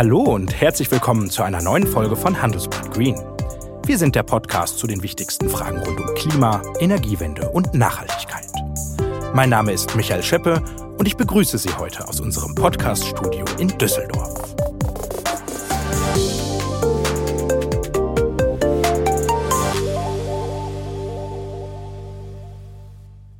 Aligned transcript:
Hallo 0.00 0.20
und 0.22 0.58
herzlich 0.58 0.90
willkommen 0.90 1.28
zu 1.28 1.42
einer 1.42 1.60
neuen 1.60 1.86
Folge 1.86 2.16
von 2.16 2.40
Handelsblatt 2.40 2.90
Green. 2.90 3.14
Wir 3.84 3.98
sind 3.98 4.14
der 4.14 4.22
Podcast 4.22 4.78
zu 4.78 4.86
den 4.86 5.02
wichtigsten 5.02 5.50
Fragen 5.50 5.76
rund 5.76 6.00
um 6.00 6.14
Klima, 6.14 6.62
Energiewende 6.80 7.50
und 7.50 7.74
Nachhaltigkeit. 7.74 8.46
Mein 9.34 9.50
Name 9.50 9.72
ist 9.72 9.94
Michael 9.96 10.22
Scheppe 10.22 10.62
und 10.96 11.06
ich 11.06 11.18
begrüße 11.18 11.58
Sie 11.58 11.76
heute 11.76 12.08
aus 12.08 12.18
unserem 12.18 12.54
Podcast-Studio 12.54 13.44
in 13.58 13.68
Düsseldorf. 13.76 14.29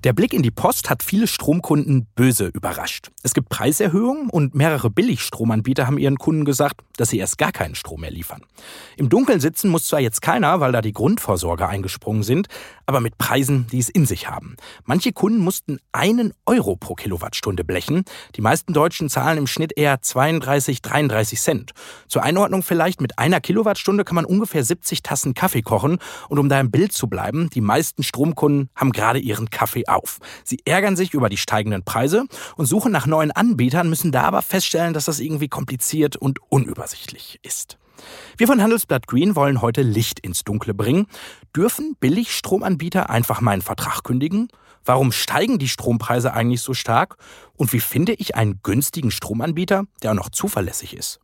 Der 0.02 0.14
Blick 0.14 0.32
in 0.32 0.42
die 0.42 0.50
Post 0.50 0.88
hat 0.88 1.02
viele 1.02 1.26
Stromkunden 1.26 2.06
böse 2.14 2.46
überrascht. 2.46 3.10
Es 3.22 3.34
gibt 3.34 3.50
Preiserhöhungen 3.50 4.30
und 4.30 4.54
mehrere 4.54 4.88
Billigstromanbieter 4.88 5.86
haben 5.86 5.98
ihren 5.98 6.16
Kunden 6.16 6.46
gesagt, 6.46 6.80
dass 6.96 7.10
sie 7.10 7.18
erst 7.18 7.36
gar 7.36 7.52
keinen 7.52 7.74
Strom 7.74 8.00
mehr 8.00 8.10
liefern. 8.10 8.40
Im 8.96 9.10
Dunkeln 9.10 9.40
sitzen 9.40 9.68
muss 9.68 9.86
zwar 9.86 10.00
jetzt 10.00 10.22
keiner, 10.22 10.58
weil 10.60 10.72
da 10.72 10.80
die 10.80 10.94
Grundversorger 10.94 11.68
eingesprungen 11.68 12.22
sind, 12.22 12.48
aber 12.86 13.00
mit 13.00 13.18
Preisen, 13.18 13.66
die 13.72 13.78
es 13.78 13.90
in 13.90 14.06
sich 14.06 14.28
haben. 14.30 14.56
Manche 14.84 15.12
Kunden 15.12 15.40
mussten 15.40 15.78
einen 15.92 16.32
Euro 16.46 16.76
pro 16.76 16.94
Kilowattstunde 16.94 17.62
blechen. 17.62 18.04
Die 18.36 18.40
meisten 18.40 18.72
Deutschen 18.72 19.10
zahlen 19.10 19.36
im 19.36 19.46
Schnitt 19.46 19.76
eher 19.76 20.00
32, 20.00 20.80
33 20.80 21.38
Cent. 21.38 21.72
Zur 22.08 22.22
Einordnung 22.22 22.62
vielleicht, 22.62 23.02
mit 23.02 23.18
einer 23.18 23.40
Kilowattstunde 23.42 24.04
kann 24.04 24.14
man 24.14 24.24
ungefähr 24.24 24.64
70 24.64 25.02
Tassen 25.02 25.34
Kaffee 25.34 25.62
kochen. 25.62 25.98
Und 26.30 26.38
um 26.38 26.48
da 26.48 26.58
im 26.58 26.70
Bild 26.70 26.92
zu 26.92 27.06
bleiben, 27.06 27.50
die 27.50 27.60
meisten 27.60 28.02
Stromkunden 28.02 28.70
haben 28.74 28.92
gerade 28.92 29.18
ihren 29.18 29.50
Kaffee 29.50 29.84
auf. 29.90 30.18
Sie 30.44 30.60
ärgern 30.64 30.96
sich 30.96 31.14
über 31.14 31.28
die 31.28 31.36
steigenden 31.36 31.84
Preise 31.84 32.24
und 32.56 32.66
suchen 32.66 32.92
nach 32.92 33.06
neuen 33.06 33.30
Anbietern, 33.30 33.88
müssen 33.88 34.12
da 34.12 34.22
aber 34.22 34.42
feststellen, 34.42 34.94
dass 34.94 35.04
das 35.04 35.20
irgendwie 35.20 35.48
kompliziert 35.48 36.16
und 36.16 36.38
unübersichtlich 36.50 37.38
ist. 37.42 37.78
Wir 38.36 38.46
von 38.46 38.62
Handelsblatt 38.62 39.06
Green 39.06 39.36
wollen 39.36 39.60
heute 39.60 39.82
Licht 39.82 40.20
ins 40.20 40.44
Dunkle 40.44 40.74
bringen. 40.74 41.06
Dürfen 41.54 41.96
Billigstromanbieter 42.00 43.10
einfach 43.10 43.40
meinen 43.40 43.62
Vertrag 43.62 44.04
kündigen? 44.04 44.48
Warum 44.84 45.12
steigen 45.12 45.58
die 45.58 45.68
Strompreise 45.68 46.32
eigentlich 46.32 46.62
so 46.62 46.72
stark? 46.72 47.16
Und 47.54 47.72
wie 47.72 47.80
finde 47.80 48.14
ich 48.14 48.36
einen 48.36 48.60
günstigen 48.62 49.10
Stromanbieter, 49.10 49.84
der 50.02 50.12
auch 50.12 50.16
noch 50.16 50.30
zuverlässig 50.30 50.96
ist? 50.96 51.20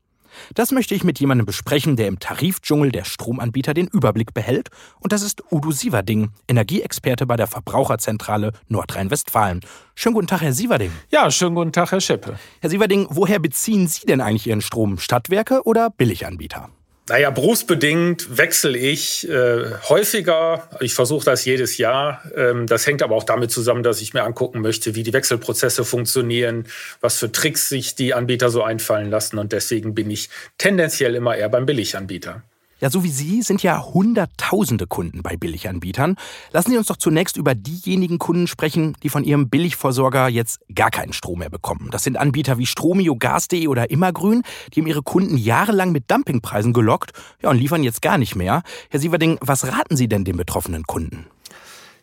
Das 0.55 0.73
möchte 0.73 0.95
ich 0.95 1.05
mit 1.05 1.21
jemandem 1.21 1.47
besprechen, 1.47 1.97
der 1.97 2.09
im 2.09 2.19
Tarifdschungel 2.19 2.93
der 2.93 3.05
Stromanbieter 3.05 3.75
den 3.75 3.89
Überblick 3.89 4.35
behält. 4.35 4.71
Und 5.01 5.13
das 5.13 5.23
ist 5.23 5.43
Udo 5.51 5.71
Sieverding, 5.71 6.31
Energieexperte 6.49 7.27
bei 7.27 7.37
der 7.37 7.47
Verbraucherzentrale 7.47 8.53
Nordrhein-Westfalen. 8.69 9.61
Schönen 9.95 10.15
guten 10.15 10.27
Tag, 10.27 10.43
Herr 10.43 10.53
Sieverding. 10.53 10.93
Ja, 11.11 11.31
schönen 11.31 11.55
guten 11.55 11.73
Tag, 11.73 11.93
Herr 11.93 12.01
Scheppe. 12.01 12.39
Herr 12.61 12.71
Sieverding, 12.71 13.07
woher 13.11 13.39
beziehen 13.39 13.89
Sie 13.89 14.07
denn 14.07 14.21
eigentlich 14.21 14.47
Ihren 14.47 14.61
Strom? 14.61 14.99
Stadtwerke 14.99 15.63
oder 15.65 15.91
Billiganbieter? 15.91 16.71
Naja, 17.09 17.31
berufsbedingt 17.31 18.37
wechsle 18.37 18.77
ich 18.77 19.29
äh, 19.29 19.71
häufiger. 19.89 20.69
Ich 20.81 20.93
versuche 20.95 21.25
das 21.25 21.45
jedes 21.45 21.79
Jahr. 21.79 22.21
Ähm, 22.35 22.67
das 22.67 22.85
hängt 22.85 23.01
aber 23.01 23.15
auch 23.15 23.23
damit 23.23 23.53
zusammen, 23.53 23.85
dass 23.85 24.01
ich 24.01 24.13
mir 24.13 24.25
angucken 24.25 24.61
möchte, 24.61 24.97
wie 24.97 25.05
die 25.05 25.13
Wechselprozesse 25.13 25.85
funktionieren, 25.85 26.67
was 27.01 27.19
für 27.19 27.31
Tricks 27.31 27.69
sich 27.69 27.95
die 27.95 28.13
Anbieter 28.13 28.51
so 28.51 28.65
einfallen 28.65 29.09
lassen. 29.09 29.39
Und 29.39 29.53
deswegen 29.53 29.95
bin 29.95 30.11
ich 30.11 30.31
tendenziell 30.59 31.15
immer 31.15 31.37
eher 31.37 31.49
beim 31.49 31.65
Billiganbieter. 31.65 32.43
Ja, 32.79 32.91
so 32.91 33.03
wie 33.03 33.11
Sie 33.11 33.41
sind 33.41 33.63
ja 33.63 33.83
hunderttausende 33.83 34.87
Kunden 34.87 35.23
bei 35.23 35.39
Billiganbietern. 35.39 36.17
Lassen 36.53 36.73
Sie 36.73 36.77
uns 36.77 36.89
doch 36.89 36.99
zunächst 36.99 37.39
über 37.39 37.55
diejenigen 37.55 38.19
Kunden 38.19 38.47
sprechen, 38.47 38.95
die 39.03 39.09
von 39.09 39.25
ihrem 39.25 39.49
Billigversorger 39.49 40.29
jetzt 40.29 40.61
gar 40.75 40.91
keinen 40.91 41.15
Strom 41.15 41.39
mehr 41.39 41.49
bekommen. 41.49 41.89
Das 41.91 42.05
sind 42.05 42.19
Anbieter 42.19 42.59
wie 42.59 42.67
Stromio, 42.67 43.17
Gas.de 43.17 43.67
oder 43.69 43.91
Immergrün. 43.91 44.43
Die 44.75 44.81
haben 44.81 44.89
ihre 44.89 45.03
Kunden 45.03 45.39
jahrelang 45.39 45.91
mit 45.91 46.11
Dumpingpreisen 46.11 46.75
gelockt 46.75 47.13
ja, 47.43 47.49
und 47.49 47.57
liefern 47.57 47.83
jetzt 47.83 48.03
gar 48.03 48.19
nicht 48.19 48.37
mehr. 48.37 48.63
Herr 48.91 49.01
Sieverding, 49.01 49.39
was 49.41 49.67
raten 49.67 49.97
Sie 49.97 50.09
denn 50.09 50.25
den 50.25 50.37
betroffenen 50.37 50.83
Kunden? 50.83 51.27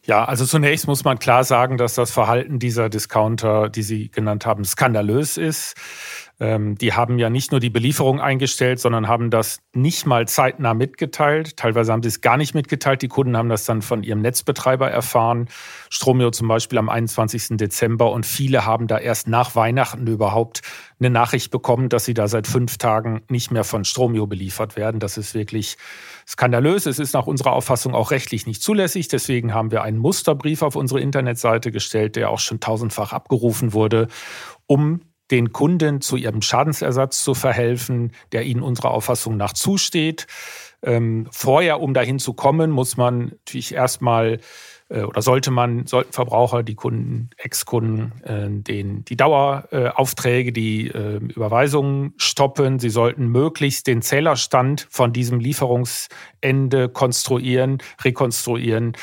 Ja, 0.06 0.26
also 0.26 0.46
zunächst 0.46 0.86
muss 0.86 1.06
man 1.06 1.18
klar 1.18 1.46
sagen, 1.46 1.78
dass 1.78 1.94
das 1.94 2.12
Verhalten 2.12 2.60
dieser 2.60 2.90
Discounter, 2.90 3.70
die 3.70 3.84
Sie 3.84 4.10
genannt 4.10 4.46
haben, 4.46 4.66
skandalös 4.66 5.38
ist. 5.38 5.76
Ähm, 6.40 6.76
die 6.76 6.94
haben 6.94 7.20
ja 7.20 7.30
nicht 7.30 7.52
nur 7.52 7.60
die 7.60 7.70
Belieferung 7.70 8.20
eingestellt, 8.20 8.80
sondern 8.80 9.08
haben 9.08 9.30
das 9.30 9.60
nicht 9.74 10.06
mal 10.06 10.28
zeitnah 10.28 10.74
mitgeteilt. 10.74 11.58
Teilweise 11.58 11.92
haben 11.92 12.02
sie 12.02 12.10
es 12.10 12.22
gar 12.22 12.38
nicht 12.38 12.56
mitgeteilt. 12.56 13.02
Die 13.04 13.08
Kunden 13.08 13.38
haben 13.38 13.50
das 13.50 13.66
dann 13.66 13.82
von 13.82 14.04
ihrem 14.04 14.22
Netzbetreiber 14.22 14.90
erfahren. 14.90 15.48
Stromio 15.90 16.32
zum 16.32 16.48
Beispiel 16.48 16.80
am 16.80 16.90
21. 16.90 17.58
Dezember. 17.58 18.12
Und 18.12 18.26
viele 18.26 18.66
haben 18.66 18.88
da 18.88 18.98
erst 18.98 19.28
nach 19.28 19.56
Weihnachten 19.56 20.08
überhaupt 20.08 20.62
eine 21.00 21.12
Nachricht 21.12 21.52
bekommen, 21.52 21.90
dass 21.90 22.06
sie 22.06 22.16
da 22.16 22.28
seit 22.28 22.48
fünf 22.48 22.78
Tagen 22.78 23.22
nicht 23.30 23.52
mehr 23.52 23.64
von 23.64 23.86
Stromio 23.86 24.26
beliefert 24.26 24.76
werden. 24.76 25.00
Das 25.00 25.18
ist 25.18 25.36
wirklich 25.36 25.78
skandalös. 26.28 26.88
Es 26.88 26.98
ist 26.98 27.14
nach 27.14 27.28
unserer 27.28 27.54
Auffassung 27.54 27.94
auch 27.94 28.10
rechtlich 28.10 28.48
nicht 28.48 28.64
zulässig. 28.64 29.08
Deswegen 29.08 29.54
haben 29.54 29.72
wir 29.72 29.84
einen 29.84 30.00
Musterbrief 30.00 30.64
auf 30.64 30.76
unsere 30.76 31.00
Internetseite 31.00 31.72
gestellt, 31.72 32.16
der 32.16 32.32
auch 32.32 32.40
schon 32.40 32.60
tausendfach 32.60 33.14
abgerufen 33.14 33.74
wurde, 33.74 34.08
um 34.66 35.02
den 35.32 35.52
Kunden 35.52 36.02
zu 36.02 36.16
ihrem 36.16 36.42
Schadensersatz 36.42 37.24
zu 37.24 37.34
verhelfen, 37.34 38.12
der 38.32 38.44
ihnen 38.44 38.62
unserer 38.62 38.92
Auffassung 38.92 39.38
nach 39.38 39.54
zusteht. 39.54 40.28
Ähm, 40.82 41.28
vorher, 41.32 41.80
um 41.80 41.94
dahin 41.94 42.20
zu 42.20 42.34
kommen, 42.34 42.70
muss 42.70 42.98
man 42.98 43.26
natürlich 43.30 43.74
erstmal 43.74 44.40
oder 44.90 45.22
sollte 45.22 45.50
man, 45.50 45.88
sollten 45.88 46.14
Verbraucher, 46.14 46.62
die 46.62 46.76
Kunden, 46.76 47.30
Ex-Kunden, 47.38 48.12
äh, 48.24 48.50
den, 48.50 49.06
die 49.06 49.16
Daueraufträge, 49.16 50.52
die 50.52 50.88
äh, 50.88 51.18
Überweisungen 51.18 52.14
stoppen. 52.18 52.80
Sie 52.80 52.90
sollten 52.90 53.28
möglichst 53.28 53.88
den 53.88 54.02
Zählerstand 54.02 54.88
von 54.90 55.14
diesem 55.14 55.40
Lieferungsende 55.40 56.90
konstruieren, 56.90 57.80
rekonstruieren, 58.04 58.94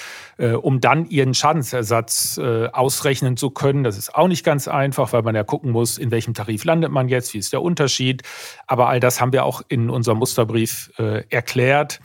um 0.62 0.80
dann 0.80 1.06
ihren 1.06 1.34
Schadensersatz 1.34 2.38
ausrechnen 2.38 3.36
zu 3.36 3.50
können. 3.50 3.84
Das 3.84 3.98
ist 3.98 4.14
auch 4.14 4.28
nicht 4.28 4.44
ganz 4.44 4.68
einfach, 4.68 5.12
weil 5.12 5.22
man 5.22 5.34
ja 5.34 5.44
gucken 5.44 5.70
muss, 5.70 5.98
in 5.98 6.10
welchem 6.10 6.34
Tarif 6.34 6.64
landet 6.64 6.90
man 6.90 7.08
jetzt, 7.08 7.34
wie 7.34 7.38
ist 7.38 7.52
der 7.52 7.62
Unterschied. 7.62 8.22
Aber 8.66 8.88
all 8.88 9.00
das 9.00 9.20
haben 9.20 9.32
wir 9.32 9.44
auch 9.44 9.62
in 9.68 9.90
unserem 9.90 10.18
Musterbrief 10.18 10.92
erklärt. 10.96 12.00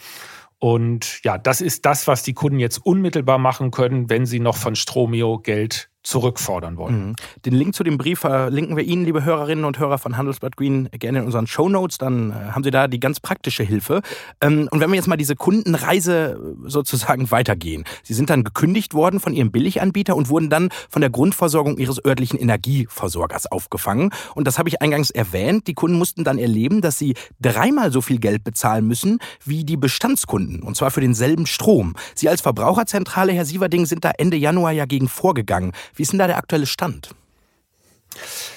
Und 0.66 1.24
ja, 1.24 1.38
das 1.38 1.62
ist 1.62 1.86
das, 1.86 2.08
was 2.08 2.24
die 2.24 2.34
Kunden 2.34 2.58
jetzt 2.58 2.80
unmittelbar 2.80 3.38
machen 3.38 3.70
können, 3.70 4.10
wenn 4.10 4.26
sie 4.26 4.40
noch 4.40 4.58
von 4.58 4.76
Stromio 4.76 5.38
Geld 5.38 5.92
zurückfordern 6.06 6.78
wollen. 6.78 7.08
Mhm. 7.08 7.16
Den 7.46 7.54
Link 7.54 7.76
zu 7.76 7.84
dem 7.84 7.98
Brief 7.98 8.20
verlinken 8.20 8.78
wir 8.78 8.84
Ihnen, 8.84 9.06
liebe 9.06 9.26
Hörerinnen 9.26 9.66
und 9.66 9.80
Hörer 9.80 9.98
von 9.98 10.18
Handelsblatt 10.18 10.56
Green, 10.56 10.90
gerne 10.92 11.20
in 11.20 11.26
unseren 11.26 11.48
Show 11.48 11.68
Notes. 11.68 11.98
Dann 11.98 12.32
äh, 12.32 12.34
haben 12.52 12.64
Sie 12.64 12.72
da 12.72 12.88
die 12.88 13.00
ganz 13.00 13.20
praktische 13.20 13.64
Hilfe. 13.64 14.02
Ähm, 14.40 14.70
und 14.72 14.80
wenn 14.80 14.90
wir 14.90 14.96
jetzt 14.96 15.08
mal 15.08 15.18
diese 15.18 15.36
Kundenreise 15.36 16.56
sozusagen 16.66 17.32
weitergehen. 17.36 17.84
Sie 18.04 18.14
sind 18.14 18.30
dann 18.30 18.44
gekündigt 18.44 18.94
worden 18.94 19.20
von 19.20 19.34
Ihrem 19.34 19.52
Billiganbieter 19.52 20.16
und 20.16 20.30
wurden 20.30 20.50
dann 20.50 20.70
von 20.90 21.02
der 21.02 21.10
Grundversorgung 21.10 21.78
Ihres 21.78 22.04
örtlichen 22.06 22.40
Energieversorgers 22.40 23.52
aufgefangen. 23.52 24.12
Und 24.36 24.48
das 24.48 24.60
habe 24.60 24.70
ich 24.70 24.82
eingangs 24.82 25.10
erwähnt. 25.10 25.68
Die 25.68 25.74
Kunden 25.74 25.98
mussten 25.98 26.24
dann 26.24 26.38
erleben, 26.38 26.82
dass 26.82 26.98
sie 26.98 27.16
dreimal 27.42 27.92
so 27.92 28.02
viel 28.02 28.20
Geld 28.20 28.44
bezahlen 28.44 28.88
müssen 28.88 29.20
wie 29.44 29.66
die 29.66 29.78
Bestandskunden. 29.78 30.62
Und 30.62 30.78
zwar 30.78 30.92
für 30.92 31.02
denselben 31.02 31.48
Strom. 31.48 31.96
Sie 32.14 32.30
als 32.30 32.42
Verbraucherzentrale, 32.42 33.34
Herr 33.34 33.46
Sieverding, 33.46 33.86
sind 33.86 34.06
da 34.06 34.12
Ende 34.18 34.38
Januar 34.38 34.72
ja 34.72 34.86
gegen 34.86 35.08
vorgegangen. 35.08 35.72
Wie 35.96 36.04
ist 36.04 36.12
denn 36.12 36.20
da 36.20 36.28
der 36.28 36.38
aktuelle 36.38 36.66
Stand? 36.66 37.10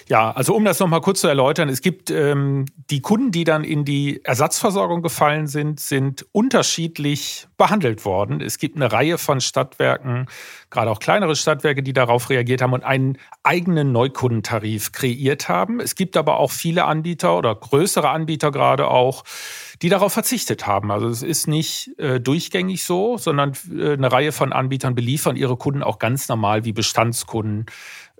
Ja, 0.08 0.30
also 0.30 0.54
um 0.54 0.64
das 0.64 0.78
nochmal 0.78 1.00
kurz 1.00 1.20
zu 1.20 1.28
erläutern, 1.28 1.68
es 1.68 1.82
gibt 1.82 2.10
ähm, 2.10 2.64
die 2.90 3.00
Kunden, 3.00 3.30
die 3.30 3.44
dann 3.44 3.64
in 3.64 3.84
die 3.84 4.24
Ersatzversorgung 4.24 5.02
gefallen 5.02 5.46
sind, 5.46 5.80
sind 5.80 6.26
unterschiedlich 6.32 7.46
behandelt 7.58 8.04
worden. 8.04 8.40
Es 8.40 8.58
gibt 8.58 8.76
eine 8.76 8.90
Reihe 8.90 9.18
von 9.18 9.40
Stadtwerken, 9.40 10.26
gerade 10.70 10.90
auch 10.90 11.00
kleinere 11.00 11.36
Stadtwerke, 11.36 11.82
die 11.82 11.92
darauf 11.92 12.30
reagiert 12.30 12.62
haben 12.62 12.72
und 12.72 12.84
einen 12.84 13.18
eigenen 13.42 13.92
Neukundentarif 13.92 14.92
kreiert 14.92 15.48
haben. 15.48 15.80
Es 15.80 15.94
gibt 15.94 16.16
aber 16.16 16.38
auch 16.38 16.52
viele 16.52 16.84
Anbieter 16.84 17.36
oder 17.36 17.54
größere 17.54 18.08
Anbieter 18.08 18.50
gerade 18.50 18.88
auch, 18.88 19.24
die 19.82 19.88
darauf 19.88 20.12
verzichtet 20.12 20.66
haben. 20.66 20.90
Also 20.90 21.08
es 21.08 21.22
ist 21.22 21.46
nicht 21.46 21.98
äh, 21.98 22.20
durchgängig 22.20 22.84
so, 22.84 23.18
sondern 23.18 23.52
äh, 23.76 23.92
eine 23.92 24.10
Reihe 24.10 24.32
von 24.32 24.52
Anbietern 24.52 24.94
beliefern 24.94 25.36
ihre 25.36 25.56
Kunden 25.56 25.82
auch 25.82 25.98
ganz 25.98 26.28
normal 26.28 26.64
wie 26.64 26.72
Bestandskunden 26.72 27.66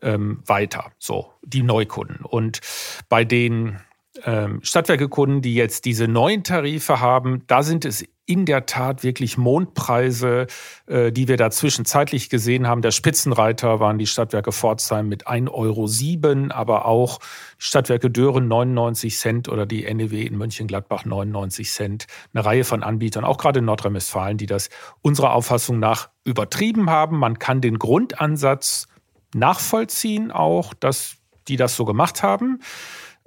ähm, 0.03 0.43
weiter, 0.47 0.93
so 0.99 1.33
die 1.43 1.62
Neukunden. 1.62 2.25
Und 2.25 2.61
bei 3.09 3.25
den 3.25 3.81
ähm, 4.25 4.61
Stadtwerkekunden, 4.62 5.43
die 5.43 5.55
jetzt 5.55 5.85
diese 5.85 6.09
neuen 6.09 6.43
Tarife 6.45 7.00
haben, 7.00 7.43
da 7.47 7.62
sind 7.62 7.85
es 7.85 8.05
in 8.29 8.45
der 8.45 8.67
Tat 8.67 9.03
wirklich 9.03 9.39
Mondpreise, 9.39 10.49
äh, 10.87 11.11
die 11.11 11.29
wir 11.29 11.39
da 11.39 11.50
zwischenzeitlich 11.50 12.29
gesehen 12.29 12.67
haben. 12.67 12.83
Der 12.83 12.91
Spitzenreiter 12.91 13.81
waren 13.81 13.99
die 13.99 14.06
Stadtwerke 14.06 14.53
Pforzheim 14.53 15.09
mit 15.09 15.27
1,07 15.27 15.50
Euro, 15.50 16.55
aber 16.55 16.85
auch 16.85 17.21
Stadtwerke 17.56 18.11
Dören 18.11 18.47
99 18.47 19.17
Cent 19.17 19.49
oder 19.49 19.65
die 19.65 19.83
NEW 19.83 20.27
in 20.27 20.37
Mönchengladbach 20.37 21.06
99 21.06 21.73
Cent. 21.73 22.06
Eine 22.35 22.44
Reihe 22.44 22.65
von 22.65 22.83
Anbietern, 22.83 23.25
auch 23.25 23.39
gerade 23.39 23.61
in 23.61 23.65
Nordrhein-Westfalen, 23.65 24.37
die 24.37 24.47
das 24.47 24.69
unserer 25.01 25.33
Auffassung 25.33 25.79
nach 25.79 26.11
übertrieben 26.25 26.91
haben. 26.91 27.19
Man 27.19 27.39
kann 27.39 27.62
den 27.62 27.79
Grundansatz 27.79 28.89
nachvollziehen, 29.35 30.31
auch, 30.31 30.75
dass 30.75 31.17
die 31.49 31.57
das 31.57 31.77
so 31.77 31.85
gemacht 31.85 32.23
haben. 32.23 32.61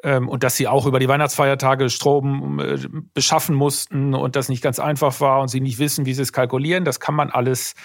ähm, 0.04 0.28
und 0.28 0.44
dass 0.44 0.56
sie 0.56 0.68
auch 0.68 0.86
über 0.86 1.00
die 1.00 1.08
Weihnachtsfeiertage 1.08 1.90
Strom 1.90 2.60
äh, 2.60 2.78
beschaffen 3.14 3.56
mussten 3.56 4.14
und 4.14 4.36
das 4.36 4.50
nicht 4.50 4.64
ganz 4.64 4.80
einfach 4.80 5.20
war 5.22 5.42
und 5.42 5.48
sie 5.48 5.62
nicht 5.62 5.80
wissen, 5.80 6.06
wie 6.06 6.14
sie 6.14 6.24
es 6.24 6.34
kalkulieren. 6.34 6.86
Das 6.86 7.00
kann 7.00 7.16
man 7.16 7.30
alles 7.30 7.76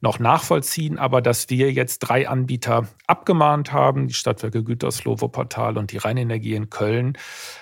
noch 0.00 0.18
nachvollziehen. 0.18 0.98
Aber 0.98 1.20
dass 1.20 1.50
wir 1.50 1.72
jetzt 1.72 2.00
drei 2.00 2.28
Anbieter 2.28 2.88
abgemahnt 3.06 3.72
haben, 3.72 4.06
die 4.06 4.14
Stadtwerke 4.14 4.62
Gütersloh, 4.62 5.20
Wuppertal 5.20 5.78
und 5.78 5.92
die 5.92 5.98
Rheinenergie 5.98 6.54
in 6.54 6.70
Köln, 6.70 7.18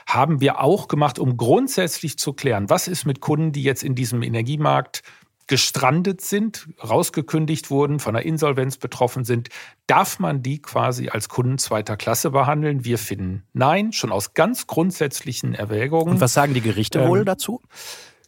haben 0.06 0.40
wir 0.40 0.60
auch 0.60 0.88
gemacht, 0.88 1.18
um 1.18 1.36
grundsätzlich 1.36 2.18
zu 2.18 2.32
klären, 2.32 2.68
was 2.68 2.88
ist 2.88 3.06
mit 3.06 3.20
Kunden, 3.20 3.52
die 3.52 3.62
jetzt 3.62 3.82
in 3.82 3.94
diesem 3.94 4.22
Energiemarkt 4.22 5.02
gestrandet 5.52 6.22
sind, 6.22 6.66
rausgekündigt 6.82 7.70
wurden, 7.70 8.00
von 8.00 8.16
einer 8.16 8.24
Insolvenz 8.24 8.78
betroffen 8.78 9.24
sind, 9.24 9.50
darf 9.86 10.18
man 10.18 10.42
die 10.42 10.62
quasi 10.62 11.10
als 11.10 11.28
Kunden 11.28 11.58
zweiter 11.58 11.98
Klasse 11.98 12.30
behandeln? 12.30 12.86
Wir 12.86 12.96
finden 12.96 13.42
nein, 13.52 13.92
schon 13.92 14.12
aus 14.12 14.32
ganz 14.32 14.66
grundsätzlichen 14.66 15.54
Erwägungen. 15.54 16.14
Und 16.14 16.20
was 16.22 16.32
sagen 16.32 16.54
die 16.54 16.62
Gerichte 16.62 17.00
ähm, 17.00 17.08
wohl 17.10 17.26
dazu? 17.26 17.60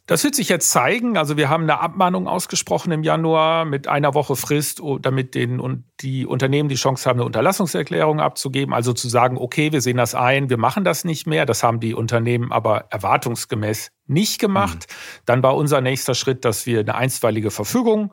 Das 0.06 0.22
wird 0.22 0.34
sich 0.34 0.50
jetzt 0.50 0.70
zeigen. 0.70 1.16
Also 1.16 1.38
wir 1.38 1.48
haben 1.48 1.62
eine 1.62 1.80
Abmahnung 1.80 2.28
ausgesprochen 2.28 2.92
im 2.92 3.02
Januar 3.02 3.64
mit 3.64 3.88
einer 3.88 4.12
Woche 4.12 4.36
Frist, 4.36 4.82
damit 5.00 5.34
den 5.34 5.60
und 5.60 5.84
die 6.00 6.26
Unternehmen 6.26 6.68
die 6.68 6.74
Chance 6.74 7.08
haben, 7.08 7.18
eine 7.18 7.24
Unterlassungserklärung 7.24 8.20
abzugeben. 8.20 8.74
Also 8.74 8.92
zu 8.92 9.08
sagen, 9.08 9.38
okay, 9.38 9.72
wir 9.72 9.80
sehen 9.80 9.96
das 9.96 10.14
ein, 10.14 10.50
wir 10.50 10.58
machen 10.58 10.84
das 10.84 11.04
nicht 11.04 11.26
mehr. 11.26 11.46
Das 11.46 11.62
haben 11.62 11.80
die 11.80 11.94
Unternehmen 11.94 12.52
aber 12.52 12.86
erwartungsgemäß 12.90 13.92
nicht 14.06 14.38
gemacht. 14.38 14.86
Mhm. 14.88 15.22
Dann 15.24 15.42
war 15.42 15.56
unser 15.56 15.80
nächster 15.80 16.14
Schritt, 16.14 16.44
dass 16.44 16.66
wir 16.66 16.80
eine 16.80 16.96
einstweilige 16.96 17.50
Verfügung 17.50 18.12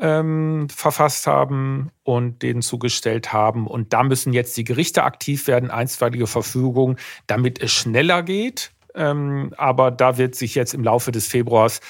ähm, 0.00 0.68
verfasst 0.74 1.26
haben 1.26 1.90
und 2.02 2.40
denen 2.42 2.62
zugestellt 2.62 3.30
haben. 3.30 3.66
Und 3.66 3.92
da 3.92 4.04
müssen 4.04 4.32
jetzt 4.32 4.56
die 4.56 4.64
Gerichte 4.64 5.02
aktiv 5.02 5.46
werden, 5.46 5.70
einstweilige 5.70 6.26
Verfügung, 6.26 6.96
damit 7.26 7.60
es 7.60 7.72
schneller 7.72 8.22
geht. 8.22 8.72
Ähm, 8.94 9.52
aber 9.56 9.90
da 9.90 10.18
wird 10.18 10.34
sich 10.34 10.54
jetzt 10.54 10.74
im 10.74 10.84
Laufe 10.84 11.12
des 11.12 11.26
Februars 11.26 11.80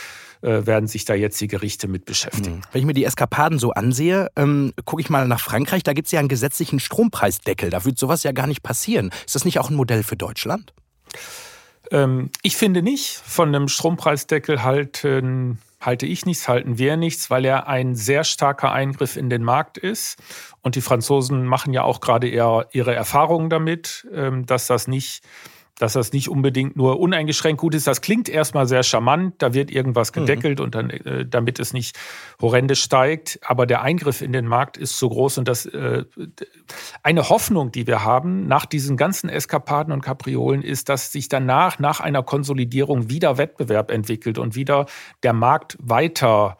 äh, 0.42 0.66
werden 0.66 0.86
sich 0.86 1.04
da 1.04 1.14
jetzt 1.14 1.40
die 1.40 1.48
Gerichte 1.48 1.86
mit 1.86 2.06
beschäftigen. 2.06 2.56
Hm. 2.56 2.62
Wenn 2.72 2.80
ich 2.80 2.86
mir 2.86 2.94
die 2.94 3.04
Eskapaden 3.04 3.58
so 3.58 3.72
ansehe, 3.72 4.28
ähm, 4.36 4.72
gucke 4.86 5.02
ich 5.02 5.10
mal 5.10 5.28
nach 5.28 5.40
Frankreich, 5.40 5.82
da 5.82 5.92
gibt 5.92 6.06
es 6.06 6.12
ja 6.12 6.18
einen 6.18 6.28
gesetzlichen 6.28 6.80
Strompreisdeckel. 6.80 7.68
Da 7.68 7.84
wird 7.84 7.98
sowas 7.98 8.22
ja 8.22 8.32
gar 8.32 8.46
nicht 8.46 8.62
passieren. 8.62 9.10
Ist 9.26 9.34
das 9.34 9.44
nicht 9.44 9.58
auch 9.58 9.68
ein 9.68 9.76
Modell 9.76 10.02
für 10.02 10.16
Deutschland? 10.16 10.72
Ähm, 11.90 12.30
ich 12.42 12.56
finde 12.56 12.82
nicht. 12.82 13.16
Von 13.16 13.48
einem 13.48 13.68
Strompreisdeckel 13.68 14.62
halten, 14.62 15.58
halte 15.80 16.06
ich 16.06 16.24
nichts, 16.24 16.48
halten 16.48 16.78
wir 16.78 16.96
nichts, 16.96 17.30
weil 17.30 17.44
er 17.44 17.68
ein 17.68 17.94
sehr 17.94 18.24
starker 18.24 18.72
Eingriff 18.72 19.16
in 19.16 19.28
den 19.28 19.42
Markt 19.42 19.76
ist. 19.76 20.18
Und 20.62 20.74
die 20.74 20.80
Franzosen 20.80 21.44
machen 21.44 21.72
ja 21.72 21.82
auch 21.82 22.00
gerade 22.00 22.28
ihre 22.28 22.94
Erfahrungen 22.94 23.50
damit, 23.50 24.06
ähm, 24.14 24.46
dass 24.46 24.66
das 24.66 24.88
nicht 24.88 25.22
dass 25.80 25.94
das 25.94 26.12
nicht 26.12 26.28
unbedingt 26.28 26.76
nur 26.76 27.00
uneingeschränkt 27.00 27.58
gut 27.58 27.74
ist. 27.74 27.86
Das 27.86 28.02
klingt 28.02 28.28
erstmal 28.28 28.66
sehr 28.68 28.82
charmant, 28.82 29.36
da 29.38 29.54
wird 29.54 29.70
irgendwas 29.70 30.14
mhm. 30.14 30.20
gedeckelt 30.20 30.58
mhm. 30.58 30.64
und 30.64 30.74
dann, 30.74 30.90
äh, 30.90 31.24
damit 31.24 31.58
es 31.58 31.72
nicht 31.72 31.98
horrende 32.40 32.76
steigt. 32.76 33.40
Aber 33.42 33.64
der 33.64 33.80
Eingriff 33.80 34.20
in 34.20 34.32
den 34.32 34.46
Markt 34.46 34.76
ist 34.76 34.98
so 34.98 35.08
groß 35.08 35.38
und 35.38 35.48
das 35.48 35.64
äh, 35.64 36.04
eine 37.02 37.30
Hoffnung, 37.30 37.72
die 37.72 37.86
wir 37.86 38.04
haben 38.04 38.46
nach 38.46 38.66
diesen 38.66 38.98
ganzen 38.98 39.30
Eskapaden 39.30 39.90
und 39.92 40.02
Kapriolen, 40.02 40.62
ist, 40.62 40.90
dass 40.90 41.12
sich 41.12 41.30
danach, 41.30 41.78
nach 41.78 42.00
einer 42.00 42.22
Konsolidierung, 42.22 43.08
wieder 43.08 43.38
Wettbewerb 43.38 43.90
entwickelt 43.90 44.36
und 44.36 44.54
wieder 44.54 44.84
der 45.22 45.32
Markt 45.32 45.78
weiter 45.80 46.58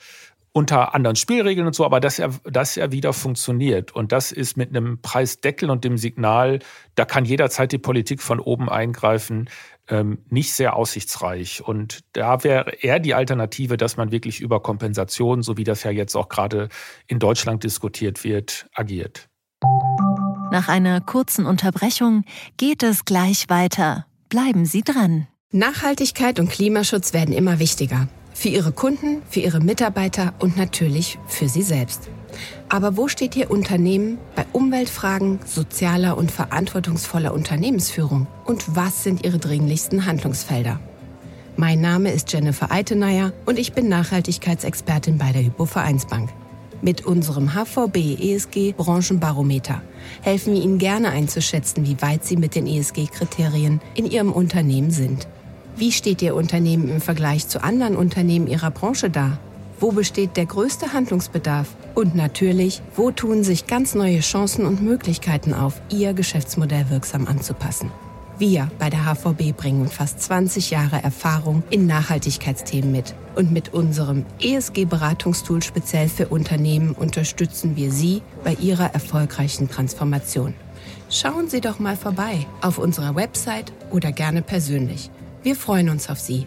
unter 0.53 0.95
anderen 0.95 1.17
Spielregeln 1.17 1.67
und 1.67 1.75
so, 1.75 1.85
aber 1.85 2.01
dass 2.01 2.19
er, 2.19 2.31
dass 2.45 2.77
er 2.77 2.91
wieder 2.91 3.13
funktioniert. 3.13 3.93
Und 3.93 4.13
das 4.13 4.33
ist 4.33 4.57
mit 4.57 4.71
einem 4.71 5.01
Preisdeckel 5.01 5.71
und 5.71 5.85
dem 5.85 5.97
Signal, 5.97 6.59
da 6.97 7.05
kann 7.05 7.25
jederzeit 7.25 7.71
die 7.71 7.79
Politik 7.79 8.21
von 8.21 8.41
oben 8.41 8.69
eingreifen, 8.69 9.49
ähm, 9.89 10.19
nicht 10.29 10.53
sehr 10.53 10.75
aussichtsreich. 10.75 11.63
Und 11.63 12.01
da 12.13 12.43
wäre 12.43 12.71
eher 12.81 12.99
die 12.99 13.15
Alternative, 13.15 13.77
dass 13.77 13.97
man 13.97 14.11
wirklich 14.11 14.41
über 14.41 14.61
Kompensation, 14.61 15.43
so 15.43 15.57
wie 15.57 15.65
das 15.65 15.85
ja 15.85 15.93
jetzt 15.93 16.17
auch 16.17 16.29
gerade 16.29 16.69
in 17.07 17.21
Deutschland 17.21 17.63
diskutiert 17.63 18.25
wird, 18.25 18.67
agiert. 18.75 19.29
Nach 20.51 20.69
einer 20.69 21.01
kurzen 21.01 21.47
Unterbrechung 21.47 22.25
geht 22.57 22.83
es 22.83 23.05
gleich 23.05 23.49
weiter. 23.49 24.07
Bleiben 24.29 24.65
Sie 24.65 24.83
dran. 24.83 25.29
Nachhaltigkeit 25.53 26.41
und 26.41 26.51
Klimaschutz 26.51 27.13
werden 27.13 27.33
immer 27.33 27.61
wichtiger. 27.61 28.09
Für 28.41 28.49
Ihre 28.49 28.73
Kunden, 28.73 29.21
für 29.29 29.41
Ihre 29.41 29.61
Mitarbeiter 29.61 30.33
und 30.39 30.57
natürlich 30.57 31.19
für 31.27 31.47
Sie 31.47 31.61
selbst. 31.61 32.09
Aber 32.71 32.97
wo 32.97 33.07
steht 33.07 33.37
Ihr 33.37 33.51
Unternehmen 33.51 34.17
bei 34.35 34.47
Umweltfragen, 34.55 35.41
sozialer 35.45 36.17
und 36.17 36.31
verantwortungsvoller 36.31 37.35
Unternehmensführung? 37.35 38.29
Und 38.47 38.75
was 38.75 39.03
sind 39.03 39.27
Ihre 39.27 39.37
dringlichsten 39.37 40.07
Handlungsfelder? 40.07 40.81
Mein 41.59 41.83
Name 41.83 42.13
ist 42.13 42.33
Jennifer 42.33 42.73
Eitenayer 42.73 43.35
und 43.45 43.59
ich 43.59 43.75
bin 43.75 43.91
Nachhaltigkeitsexpertin 43.91 45.19
bei 45.19 45.33
der 45.33 45.45
Hypo 45.45 45.67
Vereinsbank. 45.67 46.31
Mit 46.81 47.05
unserem 47.05 47.53
HVB 47.53 48.19
ESG 48.19 48.73
Branchenbarometer 48.73 49.83
helfen 50.23 50.55
wir 50.55 50.63
Ihnen 50.63 50.79
gerne 50.79 51.11
einzuschätzen, 51.11 51.87
wie 51.87 52.01
weit 52.01 52.25
Sie 52.25 52.39
mit 52.39 52.55
den 52.55 52.67
ESG-Kriterien 52.67 53.83
in 53.95 54.11
Ihrem 54.11 54.33
Unternehmen 54.33 54.93
sind. 54.93 55.29
Wie 55.81 55.93
steht 55.93 56.21
Ihr 56.21 56.35
Unternehmen 56.35 56.91
im 56.91 57.01
Vergleich 57.01 57.49
zu 57.49 57.65
anderen 57.65 57.97
Unternehmen 57.97 58.47
Ihrer 58.47 58.71
Branche 58.71 59.09
da? 59.09 59.39
Wo 59.79 59.93
besteht 59.93 60.37
der 60.37 60.45
größte 60.45 60.93
Handlungsbedarf? 60.93 61.69
Und 61.95 62.15
natürlich, 62.15 62.83
wo 62.97 63.11
tun 63.11 63.45
sich 63.45 63.67
ganz 63.67 63.95
neue 63.95 64.21
Chancen 64.21 64.67
und 64.67 64.83
Möglichkeiten 64.83 65.55
auf, 65.55 65.81
Ihr 65.89 66.13
Geschäftsmodell 66.13 66.91
wirksam 66.91 67.27
anzupassen? 67.27 67.91
Wir 68.39 68.71
bei 68.79 68.91
der 68.91 69.07
HVB 69.07 69.57
bringen 69.57 69.89
fast 69.89 70.21
20 70.21 70.69
Jahre 70.71 71.03
Erfahrung 71.03 71.63
in 71.71 71.87
Nachhaltigkeitsthemen 71.87 72.93
mit. 72.93 73.15
Und 73.35 73.51
mit 73.51 73.73
unserem 73.73 74.27
ESG-Beratungstool 74.39 75.63
speziell 75.63 76.11
für 76.11 76.29
Unternehmen 76.29 76.93
unterstützen 76.93 77.75
wir 77.77 77.91
Sie 77.91 78.21
bei 78.45 78.53
Ihrer 78.53 78.93
erfolgreichen 78.93 79.71
Transformation. 79.71 80.53
Schauen 81.09 81.49
Sie 81.49 81.63
doch 81.63 81.79
mal 81.79 81.97
vorbei 81.97 82.47
auf 82.61 82.77
unserer 82.77 83.15
Website 83.15 83.73
oder 83.91 84.13
gerne 84.13 84.43
persönlich. 84.43 85.11
Wir 85.43 85.57
freuen 85.57 85.89
uns 85.89 86.11
auf 86.11 86.19
Sie. 86.19 86.47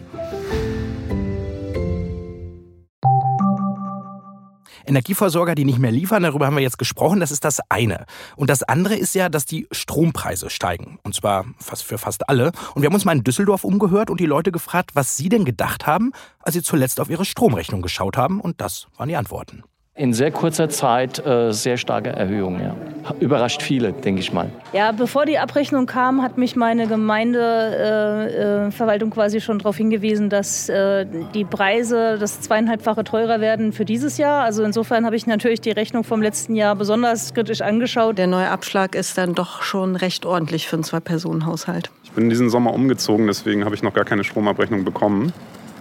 Energieversorger, 4.86 5.54
die 5.54 5.64
nicht 5.64 5.78
mehr 5.78 5.90
liefern, 5.90 6.22
darüber 6.22 6.46
haben 6.46 6.56
wir 6.56 6.62
jetzt 6.62 6.78
gesprochen, 6.78 7.18
das 7.18 7.30
ist 7.30 7.44
das 7.44 7.58
eine. 7.70 8.04
Und 8.36 8.50
das 8.50 8.62
andere 8.62 8.94
ist 8.94 9.14
ja, 9.14 9.28
dass 9.28 9.46
die 9.46 9.66
Strompreise 9.72 10.50
steigen. 10.50 10.98
Und 11.02 11.14
zwar 11.14 11.46
fast 11.58 11.84
für 11.84 11.98
fast 11.98 12.28
alle. 12.28 12.52
Und 12.74 12.82
wir 12.82 12.86
haben 12.86 12.94
uns 12.94 13.04
mal 13.04 13.16
in 13.16 13.24
Düsseldorf 13.24 13.64
umgehört 13.64 14.10
und 14.10 14.20
die 14.20 14.26
Leute 14.26 14.52
gefragt, 14.52 14.90
was 14.94 15.16
sie 15.16 15.28
denn 15.28 15.44
gedacht 15.44 15.86
haben, 15.86 16.12
als 16.40 16.54
sie 16.54 16.62
zuletzt 16.62 17.00
auf 17.00 17.10
ihre 17.10 17.24
Stromrechnung 17.24 17.82
geschaut 17.82 18.16
haben. 18.16 18.40
Und 18.40 18.60
das 18.60 18.86
waren 18.96 19.08
die 19.08 19.16
Antworten. 19.16 19.64
In 19.96 20.12
sehr 20.12 20.32
kurzer 20.32 20.68
Zeit 20.68 21.24
äh, 21.24 21.52
sehr 21.52 21.76
starke 21.76 22.10
Erhöhungen, 22.10 22.60
ja. 22.60 22.74
Überrascht 23.20 23.62
viele, 23.62 23.92
denke 23.92 24.20
ich 24.20 24.32
mal. 24.32 24.50
Ja, 24.72 24.90
bevor 24.90 25.24
die 25.24 25.38
Abrechnung 25.38 25.86
kam, 25.86 26.20
hat 26.20 26.36
mich 26.36 26.56
meine 26.56 26.88
Gemeindeverwaltung 26.88 29.10
äh, 29.10 29.14
quasi 29.14 29.40
schon 29.40 29.60
darauf 29.60 29.76
hingewiesen, 29.76 30.30
dass 30.30 30.68
äh, 30.68 31.06
die 31.32 31.44
Preise 31.44 32.18
das 32.18 32.40
zweieinhalbfache 32.40 33.04
teurer 33.04 33.40
werden 33.40 33.72
für 33.72 33.84
dieses 33.84 34.18
Jahr. 34.18 34.42
Also 34.42 34.64
insofern 34.64 35.06
habe 35.06 35.14
ich 35.14 35.28
natürlich 35.28 35.60
die 35.60 35.70
Rechnung 35.70 36.02
vom 36.02 36.22
letzten 36.22 36.56
Jahr 36.56 36.74
besonders 36.74 37.32
kritisch 37.32 37.60
angeschaut. 37.60 38.18
Der 38.18 38.26
neue 38.26 38.50
Abschlag 38.50 38.96
ist 38.96 39.16
dann 39.16 39.36
doch 39.36 39.62
schon 39.62 39.94
recht 39.94 40.26
ordentlich 40.26 40.66
für 40.66 40.74
einen 40.74 40.82
Zwei-Personen-Haushalt. 40.82 41.92
Ich 42.02 42.10
bin 42.10 42.28
diesen 42.30 42.50
Sommer 42.50 42.74
umgezogen, 42.74 43.28
deswegen 43.28 43.64
habe 43.64 43.76
ich 43.76 43.84
noch 43.84 43.94
gar 43.94 44.04
keine 44.04 44.24
Stromabrechnung 44.24 44.84
bekommen. 44.84 45.32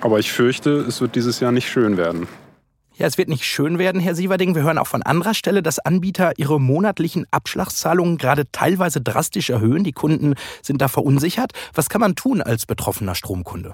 Aber 0.02 0.20
ich 0.20 0.32
fürchte, 0.32 0.86
es 0.88 1.02
wird 1.02 1.16
dieses 1.16 1.40
Jahr 1.40 1.52
nicht 1.52 1.68
schön 1.68 1.98
werden. 1.98 2.28
Ja, 2.96 3.08
es 3.08 3.18
wird 3.18 3.28
nicht 3.28 3.44
schön 3.44 3.80
werden, 3.80 4.00
Herr 4.00 4.14
Sieverding. 4.14 4.54
Wir 4.54 4.62
hören 4.62 4.78
auch 4.78 4.86
von 4.86 5.02
anderer 5.02 5.34
Stelle, 5.34 5.64
dass 5.64 5.80
Anbieter 5.80 6.34
ihre 6.38 6.62
monatlichen 6.62 7.26
Abschlagszahlungen 7.32 8.20
gerade 8.20 8.52
teilweise 8.52 9.02
drastisch 9.02 9.50
erhöhen. 9.50 9.84
Die 9.84 9.94
Kunden 9.94 10.36
sind 10.62 10.80
da 10.80 10.88
verunsichert. 10.88 11.54
Was 11.74 11.90
kann 11.90 12.02
man 12.02 12.16
tun 12.16 12.42
als 12.42 12.68
betroffener 12.68 13.16
Stromkunde? 13.16 13.74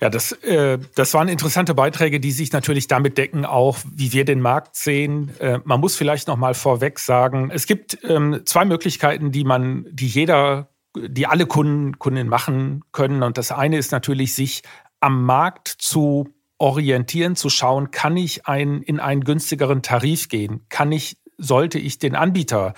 Ja, 0.00 0.10
das, 0.10 0.32
äh, 0.32 0.78
das 0.96 1.14
waren 1.14 1.28
interessante 1.28 1.74
Beiträge, 1.74 2.18
die 2.18 2.32
sich 2.32 2.52
natürlich 2.52 2.88
damit 2.88 3.16
decken, 3.16 3.44
auch 3.44 3.78
wie 3.92 4.12
wir 4.12 4.24
den 4.24 4.40
Markt 4.40 4.74
sehen. 4.74 5.30
Äh, 5.38 5.60
man 5.64 5.78
muss 5.78 5.94
vielleicht 5.94 6.26
noch 6.26 6.36
mal 6.36 6.54
vorweg 6.54 6.98
sagen, 6.98 7.50
es 7.52 7.66
gibt 7.66 7.98
ähm, 8.02 8.42
zwei 8.44 8.64
Möglichkeiten, 8.64 9.30
die 9.30 9.44
man, 9.44 9.86
die 9.90 10.08
jeder, 10.08 10.68
die 10.96 11.28
alle 11.28 11.46
Kunden, 11.46 11.98
Kundinnen 11.98 12.28
machen 12.28 12.82
können. 12.90 13.22
Und 13.22 13.38
das 13.38 13.52
eine 13.52 13.78
ist 13.78 13.92
natürlich, 13.92 14.34
sich 14.34 14.62
am 15.00 15.24
Markt 15.24 15.68
zu 15.68 16.28
orientieren, 16.58 17.36
zu 17.36 17.48
schauen, 17.48 17.90
kann 17.90 18.16
ich 18.16 18.46
ein, 18.46 18.82
in 18.82 19.00
einen 19.00 19.24
günstigeren 19.24 19.82
Tarif 19.82 20.28
gehen? 20.28 20.66
Kann 20.68 20.92
ich, 20.92 21.16
sollte 21.38 21.78
ich 21.78 21.98
den 21.98 22.16
Anbieter 22.16 22.74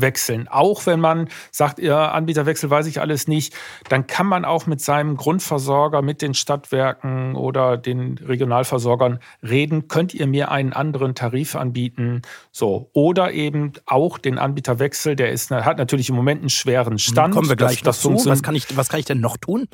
wechseln. 0.00 0.48
Auch 0.48 0.86
wenn 0.86 1.00
man 1.00 1.28
sagt, 1.50 1.78
ja, 1.78 2.10
Anbieterwechsel 2.12 2.70
weiß 2.70 2.86
ich 2.86 3.00
alles 3.00 3.28
nicht, 3.28 3.54
dann 3.88 4.06
kann 4.06 4.26
man 4.26 4.44
auch 4.44 4.66
mit 4.66 4.80
seinem 4.80 5.16
Grundversorger, 5.16 6.02
mit 6.02 6.22
den 6.22 6.34
Stadtwerken 6.34 7.34
oder 7.36 7.76
den 7.76 8.18
Regionalversorgern 8.18 9.20
reden, 9.42 9.88
könnt 9.88 10.14
ihr 10.14 10.26
mir 10.26 10.50
einen 10.50 10.72
anderen 10.72 11.14
Tarif 11.14 11.54
anbieten? 11.56 12.22
So. 12.52 12.90
Oder 12.92 13.32
eben 13.32 13.72
auch 13.86 14.18
den 14.18 14.38
Anbieterwechsel, 14.38 15.16
der 15.16 15.30
ist, 15.32 15.50
hat 15.50 15.78
natürlich 15.78 16.08
im 16.08 16.16
Moment 16.16 16.40
einen 16.40 16.50
schweren 16.50 16.98
Stand. 16.98 17.34
Kommen 17.34 17.48
wir 17.48 17.56
gleich 17.56 17.82
das, 17.82 18.02
dazu. 18.02 18.14
Was 18.26 18.42
kann, 18.42 18.54
ich, 18.54 18.76
was 18.76 18.88
kann 18.88 19.00
ich 19.00 19.06
denn 19.06 19.20
noch 19.20 19.36
tun? 19.36 19.68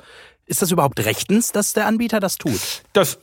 Ist 0.47 0.63
das 0.63 0.71
überhaupt 0.71 1.05
rechtens, 1.05 1.51
dass 1.51 1.73
der 1.73 1.87
Anbieter 1.87 2.21
das 2.21 2.39
tut? 2.39 2.83
Das 2.93 3.19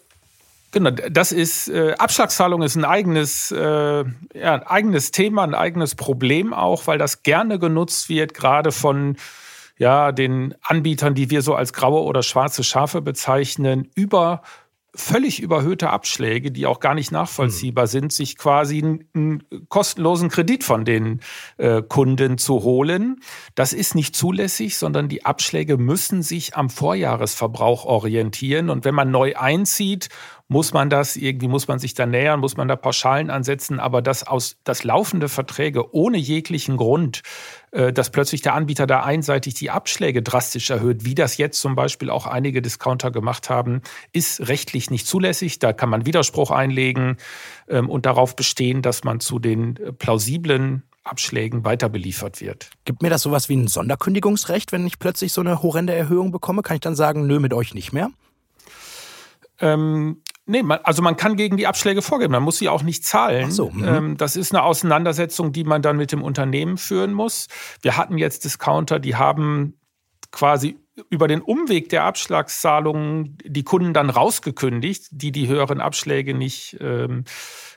Genau, 0.73 0.89
das 0.89 1.31
ist 1.31 1.69
äh, 1.69 1.93
Abschlagszahlung 1.99 2.63
ist 2.63 2.75
ein 2.75 2.83
eigenes, 2.83 3.51
äh, 3.51 3.57
ja, 3.57 4.03
ein 4.33 4.63
eigenes 4.63 5.11
Thema, 5.11 5.43
ein 5.43 5.53
eigenes 5.53 5.93
Problem 5.93 6.51
auch, 6.51 6.87
weil 6.87 6.97
das 6.97 7.21
gerne 7.21 7.59
genutzt 7.59 8.09
wird, 8.09 8.33
gerade 8.33 8.71
von 8.71 9.15
ja, 9.77 10.11
den 10.11 10.55
Anbietern, 10.63 11.13
die 11.13 11.29
wir 11.29 11.43
so 11.43 11.53
als 11.53 11.73
graue 11.73 12.01
oder 12.01 12.23
schwarze 12.23 12.63
Schafe 12.63 13.01
bezeichnen, 13.01 13.91
über 13.93 14.41
völlig 14.95 15.41
überhöhte 15.41 15.89
Abschläge, 15.89 16.51
die 16.51 16.67
auch 16.67 16.79
gar 16.79 16.93
nicht 16.93 17.11
nachvollziehbar 17.11 17.87
sind, 17.87 18.13
sich 18.13 18.37
quasi 18.37 18.77
einen, 18.77 19.09
einen 19.15 19.43
kostenlosen 19.67 20.29
Kredit 20.29 20.63
von 20.63 20.85
den 20.85 21.21
äh, 21.57 21.81
Kunden 21.81 22.37
zu 22.37 22.61
holen. 22.61 23.19
Das 23.55 23.73
ist 23.73 23.95
nicht 23.95 24.15
zulässig, 24.15 24.77
sondern 24.77 25.09
die 25.09 25.25
Abschläge 25.25 25.77
müssen 25.77 26.21
sich 26.21 26.55
am 26.55 26.69
Vorjahresverbrauch 26.69 27.85
orientieren. 27.85 28.69
Und 28.69 28.85
wenn 28.85 28.93
man 28.93 29.09
neu 29.09 29.35
einzieht 29.35 30.09
muss 30.53 30.71
man 30.71 30.91
das, 30.91 31.15
irgendwie 31.15 31.47
muss 31.47 31.67
man 31.67 31.79
sich 31.79 31.95
da 31.95 32.05
nähern, 32.05 32.39
muss 32.39 32.57
man 32.57 32.67
da 32.67 32.75
Pauschalen 32.75 33.31
ansetzen, 33.31 33.79
aber 33.79 34.03
dass 34.03 34.25
aus 34.25 34.55
das 34.63 34.83
laufende 34.83 35.27
Verträge 35.27 35.93
ohne 35.95 36.19
jeglichen 36.19 36.77
Grund, 36.77 37.23
äh, 37.71 37.91
dass 37.91 38.11
plötzlich 38.11 38.43
der 38.43 38.53
Anbieter 38.53 38.85
da 38.85 39.01
einseitig 39.01 39.55
die 39.55 39.71
Abschläge 39.71 40.21
drastisch 40.21 40.69
erhöht, 40.69 41.05
wie 41.05 41.15
das 41.15 41.37
jetzt 41.37 41.59
zum 41.59 41.75
Beispiel 41.75 42.11
auch 42.11 42.27
einige 42.27 42.61
Discounter 42.61 43.09
gemacht 43.09 43.49
haben, 43.49 43.81
ist 44.11 44.47
rechtlich 44.47 44.91
nicht 44.91 45.07
zulässig. 45.07 45.57
Da 45.57 45.73
kann 45.73 45.89
man 45.89 46.05
Widerspruch 46.05 46.51
einlegen 46.51 47.17
ähm, 47.67 47.89
und 47.89 48.05
darauf 48.05 48.35
bestehen, 48.35 48.83
dass 48.83 49.03
man 49.03 49.19
zu 49.19 49.39
den 49.39 49.77
äh, 49.77 49.91
plausiblen 49.91 50.83
Abschlägen 51.03 51.65
weiter 51.65 51.89
beliefert 51.89 52.41
wird. 52.41 52.69
Gibt 52.85 53.01
mir 53.01 53.09
das 53.09 53.23
sowas 53.23 53.49
wie 53.49 53.55
ein 53.55 53.67
Sonderkündigungsrecht, 53.67 54.71
wenn 54.71 54.85
ich 54.85 54.99
plötzlich 54.99 55.33
so 55.33 55.41
eine 55.41 55.63
horrende 55.63 55.95
Erhöhung 55.95 56.31
bekomme? 56.31 56.61
Kann 56.61 56.75
ich 56.75 56.81
dann 56.81 56.95
sagen, 56.95 57.25
nö, 57.25 57.39
mit 57.39 57.53
euch 57.53 57.73
nicht 57.73 57.91
mehr? 57.91 58.11
Ähm, 59.59 60.21
Nee, 60.45 60.61
man, 60.61 60.79
also 60.83 61.01
man 61.01 61.15
kann 61.15 61.37
gegen 61.37 61.55
die 61.55 61.67
Abschläge 61.67 62.01
vorgehen, 62.01 62.31
man 62.31 62.43
muss 62.43 62.57
sie 62.57 62.67
auch 62.67 62.83
nicht 62.83 63.05
zahlen. 63.05 63.49
So, 63.51 63.69
mhm. 63.69 63.87
ähm, 63.87 64.17
das 64.17 64.35
ist 64.35 64.51
eine 64.53 64.63
Auseinandersetzung, 64.63 65.53
die 65.53 65.63
man 65.63 65.81
dann 65.81 65.95
mit 65.95 66.11
dem 66.11 66.21
Unternehmen 66.21 66.77
führen 66.77 67.13
muss. 67.13 67.47
Wir 67.81 67.95
hatten 67.95 68.17
jetzt 68.17 68.43
Discounter, 68.43 68.99
die 68.99 69.15
haben 69.15 69.79
quasi 70.31 70.77
über 71.09 71.27
den 71.27 71.41
Umweg 71.41 71.89
der 71.89 72.03
Abschlagszahlungen 72.03 73.37
die 73.43 73.63
Kunden 73.63 73.93
dann 73.93 74.09
rausgekündigt, 74.09 75.07
die 75.11 75.31
die 75.31 75.47
höheren 75.47 75.81
Abschläge 75.81 76.33
nicht 76.33 76.77
ähm, 76.79 77.23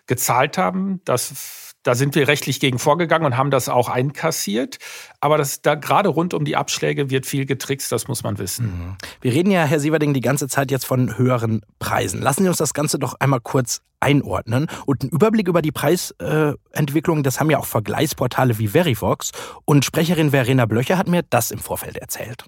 gezahlt 0.06 0.58
haben. 0.58 1.00
Das 1.04 1.66
da 1.86 1.94
sind 1.94 2.16
wir 2.16 2.26
rechtlich 2.26 2.58
gegen 2.58 2.80
vorgegangen 2.80 3.24
und 3.24 3.36
haben 3.36 3.52
das 3.52 3.68
auch 3.68 3.88
einkassiert. 3.88 4.78
Aber 5.20 5.38
das, 5.38 5.62
da 5.62 5.76
gerade 5.76 6.08
rund 6.08 6.34
um 6.34 6.44
die 6.44 6.56
Abschläge 6.56 7.10
wird 7.10 7.26
viel 7.26 7.46
getrickst, 7.46 7.92
das 7.92 8.08
muss 8.08 8.24
man 8.24 8.38
wissen. 8.38 8.66
Mhm. 8.66 8.96
Wir 9.20 9.32
reden 9.32 9.52
ja, 9.52 9.64
Herr 9.64 9.78
Sieverding, 9.78 10.12
die 10.12 10.20
ganze 10.20 10.48
Zeit 10.48 10.72
jetzt 10.72 10.84
von 10.84 11.16
höheren 11.16 11.60
Preisen. 11.78 12.20
Lassen 12.20 12.42
Sie 12.42 12.48
uns 12.48 12.58
das 12.58 12.74
Ganze 12.74 12.98
doch 12.98 13.14
einmal 13.20 13.40
kurz 13.40 13.82
einordnen. 14.00 14.66
Und 14.84 15.02
einen 15.02 15.12
Überblick 15.12 15.46
über 15.46 15.62
die 15.62 15.70
Preisentwicklung, 15.70 17.22
das 17.22 17.38
haben 17.38 17.50
ja 17.50 17.58
auch 17.58 17.66
Vergleichsportale 17.66 18.58
wie 18.58 18.68
Verivox. 18.68 19.30
Und 19.64 19.84
Sprecherin 19.84 20.32
Verena 20.32 20.66
Blöcher 20.66 20.98
hat 20.98 21.06
mir 21.06 21.22
das 21.22 21.52
im 21.52 21.58
Vorfeld 21.58 21.98
erzählt. 21.98 22.46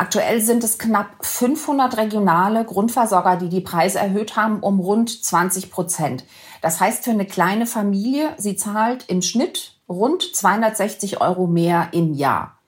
Aktuell 0.00 0.40
sind 0.40 0.62
es 0.62 0.78
knapp 0.78 1.26
500 1.26 1.96
regionale 1.96 2.64
Grundversorger, 2.64 3.34
die 3.34 3.48
die 3.48 3.60
Preise 3.60 3.98
erhöht 3.98 4.36
haben 4.36 4.60
um 4.60 4.78
rund 4.78 5.10
20 5.10 5.72
Prozent. 5.72 6.24
Das 6.62 6.80
heißt 6.80 7.02
für 7.02 7.10
eine 7.10 7.26
kleine 7.26 7.66
Familie, 7.66 8.32
sie 8.38 8.54
zahlt 8.54 9.06
im 9.08 9.22
Schnitt 9.22 9.74
rund 9.88 10.22
260 10.22 11.20
Euro 11.20 11.48
mehr 11.48 11.88
im 11.90 12.14
Jahr. 12.14 12.58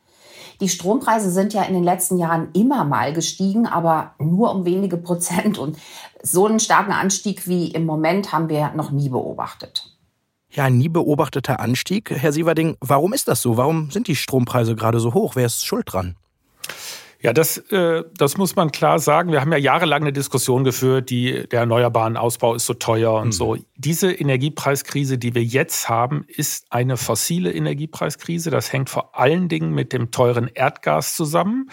Die 0.61 0.69
Strompreise 0.69 1.31
sind 1.31 1.55
ja 1.55 1.63
in 1.63 1.75
den 1.75 1.85
letzten 1.85 2.19
Jahren 2.19 2.49
immer 2.53 2.85
mal 2.85 3.13
gestiegen, 3.13 3.69
aber 3.69 4.15
nur 4.19 4.53
um 4.53 4.65
wenige 4.65 4.97
Prozent. 4.97 5.57
Und 5.57 5.79
so 6.25 6.47
einen 6.47 6.59
starken 6.59 6.93
Anstieg 6.93 7.47
wie 7.47 7.69
im 7.69 7.87
Moment 7.87 8.33
haben 8.33 8.49
wir 8.49 8.73
noch 8.73 8.91
nie 8.91 9.09
beobachtet. 9.09 9.97
Ja, 10.51 10.65
ein 10.65 10.79
nie 10.79 10.89
beobachteter 10.89 11.61
Anstieg. 11.61 12.11
Herr 12.11 12.33
Sieverding, 12.33 12.77
warum 12.81 13.13
ist 13.13 13.29
das 13.29 13.41
so? 13.41 13.57
Warum 13.57 13.93
sind 13.93 14.09
die 14.09 14.17
Strompreise 14.17 14.75
gerade 14.75 14.99
so 14.99 15.15
hoch? 15.15 15.37
Wer 15.37 15.47
ist 15.47 15.65
schuld 15.65 15.93
dran? 15.93 16.17
Ja, 17.23 17.35
das, 17.35 17.59
äh, 17.71 18.03
das 18.17 18.39
muss 18.39 18.57
man 18.57 18.73
klar 18.73 18.99
sagen. 18.99 19.31
Wir 19.31 19.43
haben 19.43 19.53
ja 19.53 19.59
jahrelang 19.59 20.03
eine 20.03 20.13
Diskussion 20.13 20.65
geführt, 20.65 21.11
die, 21.11 21.47
der 21.49 21.61
erneuerbaren 21.61 22.17
Ausbau 22.17 22.55
ist 22.55 22.65
so 22.65 22.73
teuer 22.75 23.13
und 23.15 23.29
mhm. 23.29 23.33
so. 23.33 23.57
Diese 23.77 24.11
Energiepreiskrise, 24.11 25.19
die 25.19 25.35
wir 25.35 25.45
jetzt 25.45 25.89
haben, 25.89 26.25
ist 26.29 26.67
eine 26.71 26.97
fossile 26.97 27.53
Energiepreiskrise. 27.53 28.51
Das 28.51 28.73
hängt 28.73 28.89
vor 28.89 29.19
allen 29.19 29.49
Dingen 29.49 29.73
mit 29.73 29.93
dem 29.93 30.11
teuren 30.11 30.49
Erdgas 30.49 31.15
zusammen. 31.15 31.71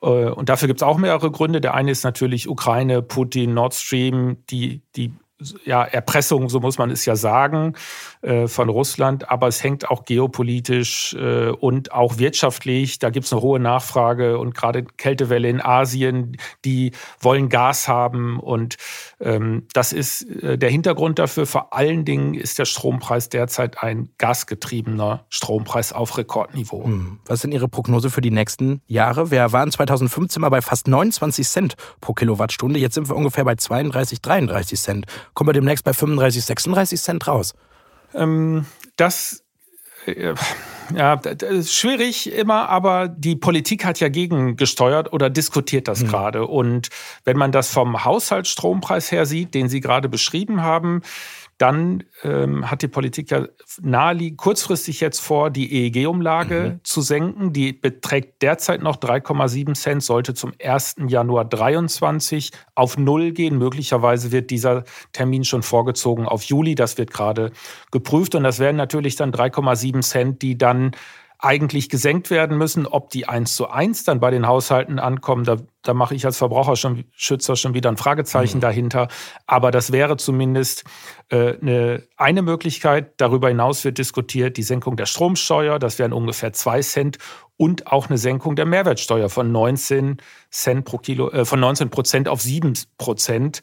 Äh, 0.00 0.06
und 0.06 0.48
dafür 0.48 0.68
gibt 0.68 0.80
es 0.80 0.86
auch 0.86 0.96
mehrere 0.96 1.30
Gründe. 1.30 1.60
Der 1.60 1.74
eine 1.74 1.90
ist 1.90 2.02
natürlich 2.02 2.48
Ukraine, 2.48 3.02
Putin, 3.02 3.52
Nord 3.52 3.74
Stream, 3.74 4.38
die, 4.48 4.80
die 4.96 5.12
ja, 5.64 5.84
Erpressung, 5.84 6.48
so 6.48 6.60
muss 6.60 6.78
man 6.78 6.90
es 6.90 7.04
ja 7.04 7.16
sagen, 7.16 7.74
äh, 8.22 8.48
von 8.48 8.68
Russland. 8.68 9.30
Aber 9.30 9.48
es 9.48 9.62
hängt 9.62 9.90
auch 9.90 10.04
geopolitisch 10.04 11.14
äh, 11.14 11.48
und 11.48 11.92
auch 11.92 12.18
wirtschaftlich. 12.18 12.98
Da 12.98 13.10
gibt 13.10 13.26
es 13.26 13.32
eine 13.32 13.42
hohe 13.42 13.60
Nachfrage 13.60 14.38
und 14.38 14.54
gerade 14.54 14.84
Kältewelle 14.84 15.48
in 15.48 15.60
Asien, 15.60 16.36
die 16.64 16.92
wollen 17.20 17.48
Gas 17.48 17.88
haben. 17.88 18.40
Und 18.40 18.76
ähm, 19.20 19.66
das 19.72 19.92
ist 19.92 20.22
äh, 20.42 20.58
der 20.58 20.70
Hintergrund 20.70 21.18
dafür. 21.18 21.46
Vor 21.46 21.72
allen 21.72 22.04
Dingen 22.04 22.34
ist 22.34 22.58
der 22.58 22.64
Strompreis 22.64 23.28
derzeit 23.28 23.82
ein 23.82 24.10
gasgetriebener 24.18 25.24
Strompreis 25.28 25.92
auf 25.92 26.16
Rekordniveau. 26.16 26.84
Hm. 26.84 27.18
Was 27.26 27.40
sind 27.40 27.52
Ihre 27.52 27.68
Prognose 27.68 28.10
für 28.10 28.20
die 28.20 28.30
nächsten 28.30 28.80
Jahre? 28.86 29.30
Wir 29.30 29.52
waren 29.52 29.70
2015 29.70 30.40
mal 30.40 30.48
bei 30.48 30.62
fast 30.62 30.88
29 30.88 31.46
Cent 31.46 31.74
pro 32.00 32.12
Kilowattstunde. 32.12 32.78
Jetzt 32.78 32.94
sind 32.94 33.08
wir 33.08 33.16
ungefähr 33.16 33.44
bei 33.44 33.54
32, 33.54 34.20
33 34.20 34.80
Cent 34.80 35.06
kommen 35.34 35.48
wir 35.48 35.54
demnächst 35.54 35.84
bei 35.84 35.92
35, 35.92 36.44
36 36.44 37.00
Cent 37.00 37.26
raus. 37.26 37.54
Ähm, 38.14 38.66
das 38.96 39.44
äh, 40.06 40.34
ja, 40.96 41.16
das 41.16 41.50
ist 41.50 41.74
schwierig 41.74 42.32
immer, 42.32 42.68
aber 42.68 43.08
die 43.08 43.36
Politik 43.36 43.84
hat 43.84 44.00
ja 44.00 44.08
gegengesteuert 44.08 45.12
oder 45.12 45.30
diskutiert 45.30 45.88
das 45.88 46.02
mhm. 46.02 46.08
gerade. 46.08 46.46
Und 46.46 46.88
wenn 47.24 47.36
man 47.36 47.52
das 47.52 47.70
vom 47.72 48.04
Haushaltsstrompreis 48.04 49.10
her 49.10 49.26
sieht, 49.26 49.54
den 49.54 49.68
Sie 49.68 49.80
gerade 49.80 50.08
beschrieben 50.08 50.62
haben, 50.62 51.02
dann 51.62 52.02
ähm, 52.24 52.68
hat 52.68 52.82
die 52.82 52.88
Politik 52.88 53.30
ja 53.30 53.46
naheliegend 53.80 54.36
kurzfristig 54.36 54.98
jetzt 55.00 55.20
vor, 55.20 55.48
die 55.48 55.72
EEG-Umlage 55.72 56.72
mhm. 56.74 56.80
zu 56.82 57.02
senken. 57.02 57.52
Die 57.52 57.72
beträgt 57.72 58.42
derzeit 58.42 58.82
noch 58.82 58.96
3,7 58.96 59.74
Cent, 59.74 60.02
sollte 60.02 60.34
zum 60.34 60.52
1. 60.60 60.96
Januar 61.06 61.44
23 61.44 62.50
auf 62.74 62.98
Null 62.98 63.30
gehen. 63.30 63.58
Möglicherweise 63.58 64.32
wird 64.32 64.50
dieser 64.50 64.82
Termin 65.12 65.44
schon 65.44 65.62
vorgezogen 65.62 66.26
auf 66.26 66.42
Juli. 66.42 66.74
Das 66.74 66.98
wird 66.98 67.12
gerade 67.12 67.52
geprüft. 67.92 68.34
Und 68.34 68.42
das 68.42 68.58
wären 68.58 68.74
natürlich 68.74 69.14
dann 69.14 69.30
3,7 69.30 70.00
Cent, 70.02 70.42
die 70.42 70.58
dann 70.58 70.90
eigentlich 71.42 71.88
gesenkt 71.88 72.30
werden 72.30 72.56
müssen. 72.56 72.86
Ob 72.86 73.10
die 73.10 73.28
eins 73.28 73.56
zu 73.56 73.68
eins 73.68 74.04
dann 74.04 74.20
bei 74.20 74.30
den 74.30 74.46
Haushalten 74.46 75.00
ankommen, 75.00 75.44
da, 75.44 75.56
da 75.82 75.92
mache 75.92 76.14
ich 76.14 76.24
als 76.24 76.38
Verbraucherschützer 76.38 77.56
schon 77.56 77.74
wieder 77.74 77.90
ein 77.90 77.96
Fragezeichen 77.96 78.58
mhm. 78.58 78.62
dahinter. 78.62 79.08
Aber 79.46 79.72
das 79.72 79.90
wäre 79.90 80.16
zumindest 80.16 80.84
äh, 81.30 81.58
eine, 81.60 82.04
eine 82.16 82.42
Möglichkeit. 82.42 83.14
Darüber 83.16 83.48
hinaus 83.48 83.84
wird 83.84 83.98
diskutiert 83.98 84.56
die 84.56 84.62
Senkung 84.62 84.96
der 84.96 85.06
Stromsteuer. 85.06 85.80
Das 85.80 85.98
wären 85.98 86.12
ungefähr 86.12 86.52
zwei 86.52 86.80
Cent 86.80 87.18
und 87.56 87.88
auch 87.88 88.08
eine 88.08 88.18
Senkung 88.18 88.56
der 88.56 88.66
Mehrwertsteuer 88.66 89.28
von 89.28 89.50
19 89.52 90.18
Cent 90.50 90.84
pro 90.84 90.98
Kilo, 90.98 91.30
äh, 91.30 91.44
von 91.44 91.58
19 91.58 91.90
Prozent 91.90 92.28
auf 92.28 92.40
7 92.40 92.72
Prozent 92.98 93.62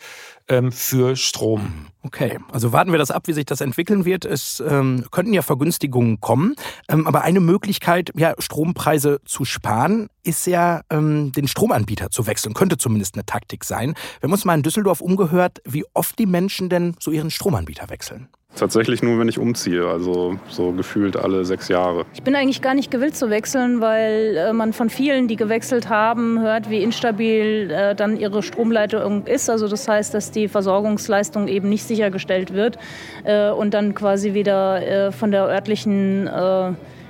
ähm, 0.49 0.71
für 0.71 1.15
Strom. 1.15 1.87
Okay, 2.01 2.39
also 2.51 2.71
warten 2.71 2.91
wir 2.91 2.97
das 2.97 3.11
ab, 3.11 3.27
wie 3.27 3.33
sich 3.33 3.45
das 3.45 3.61
entwickeln 3.61 4.05
wird. 4.05 4.25
Es 4.25 4.63
ähm, 4.65 5.05
könnten 5.11 5.33
ja 5.33 5.41
Vergünstigungen 5.41 6.19
kommen, 6.19 6.55
ähm, 6.87 7.07
aber 7.07 7.21
eine 7.21 7.39
Möglichkeit, 7.39 8.11
ja, 8.15 8.33
Strompreise 8.39 9.19
zu 9.25 9.45
sparen, 9.45 10.07
ist 10.23 10.47
ja, 10.47 10.81
ähm, 10.89 11.31
den 11.33 11.47
Stromanbieter 11.47 12.09
zu 12.09 12.25
wechseln. 12.25 12.53
Könnte 12.53 12.77
zumindest 12.77 13.15
eine 13.15 13.25
Taktik 13.25 13.63
sein. 13.63 13.95
Wir 14.19 14.27
haben 14.27 14.31
uns 14.31 14.45
mal 14.45 14.55
in 14.55 14.63
Düsseldorf 14.63 15.01
umgehört, 15.01 15.61
wie 15.65 15.85
oft 15.93 16.17
die 16.19 16.25
Menschen 16.25 16.69
denn 16.69 16.95
so 16.99 17.11
ihren 17.11 17.31
Stromanbieter 17.31 17.89
wechseln. 17.89 18.29
Tatsächlich 18.55 19.01
nur, 19.01 19.19
wenn 19.19 19.29
ich 19.29 19.39
umziehe, 19.39 19.87
also 19.87 20.37
so 20.49 20.71
gefühlt 20.71 21.15
alle 21.15 21.45
sechs 21.45 21.69
Jahre. 21.69 22.05
Ich 22.13 22.23
bin 22.23 22.35
eigentlich 22.35 22.61
gar 22.61 22.73
nicht 22.73 22.91
gewillt 22.91 23.15
zu 23.15 23.29
wechseln, 23.29 23.79
weil 23.79 24.35
äh, 24.35 24.53
man 24.53 24.73
von 24.73 24.89
vielen, 24.89 25.27
die 25.27 25.37
gewechselt 25.37 25.87
haben, 25.87 26.41
hört, 26.41 26.69
wie 26.69 26.83
instabil 26.83 27.71
äh, 27.71 27.95
dann 27.95 28.17
ihre 28.17 28.43
Stromleitung 28.43 29.25
ist. 29.27 29.49
Also 29.49 29.67
das 29.67 29.87
heißt, 29.87 30.13
dass 30.13 30.31
die 30.31 30.47
Versorgungsleistung 30.49 31.47
eben 31.47 31.69
nicht 31.69 31.83
sichergestellt 31.83 32.53
wird 32.53 32.77
äh, 33.23 33.49
und 33.51 33.73
dann 33.73 33.95
quasi 33.95 34.33
wieder 34.33 35.11
von 35.11 35.31
der 35.31 35.45
örtlichen 35.45 36.27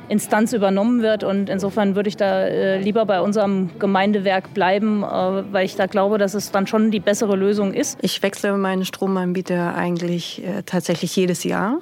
Instanz 0.09 0.53
übernommen 0.53 1.01
wird. 1.01 1.23
Und 1.23 1.49
insofern 1.49 1.95
würde 1.95 2.09
ich 2.09 2.17
da 2.17 2.45
äh, 2.45 2.81
lieber 2.81 3.05
bei 3.05 3.21
unserem 3.21 3.69
Gemeindewerk 3.79 4.53
bleiben, 4.53 5.03
äh, 5.03 5.07
weil 5.53 5.65
ich 5.65 5.75
da 5.75 5.85
glaube, 5.85 6.17
dass 6.17 6.33
es 6.33 6.51
dann 6.51 6.67
schon 6.67 6.91
die 6.91 6.99
bessere 6.99 7.35
Lösung 7.35 7.73
ist. 7.73 7.97
Ich 8.01 8.21
wechsle 8.21 8.57
meinen 8.57 8.85
Stromanbieter 8.85 9.75
eigentlich 9.75 10.43
äh, 10.43 10.63
tatsächlich 10.65 11.15
jedes 11.15 11.43
Jahr. 11.43 11.79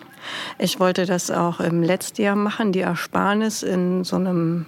Ich 0.59 0.79
wollte 0.79 1.05
das 1.05 1.31
auch 1.31 1.59
im 1.59 1.83
letzten 1.83 2.21
Jahr 2.21 2.35
machen, 2.35 2.71
die 2.71 2.81
Ersparnis 2.81 3.63
in 3.63 4.03
so 4.03 4.17
einem 4.17 4.65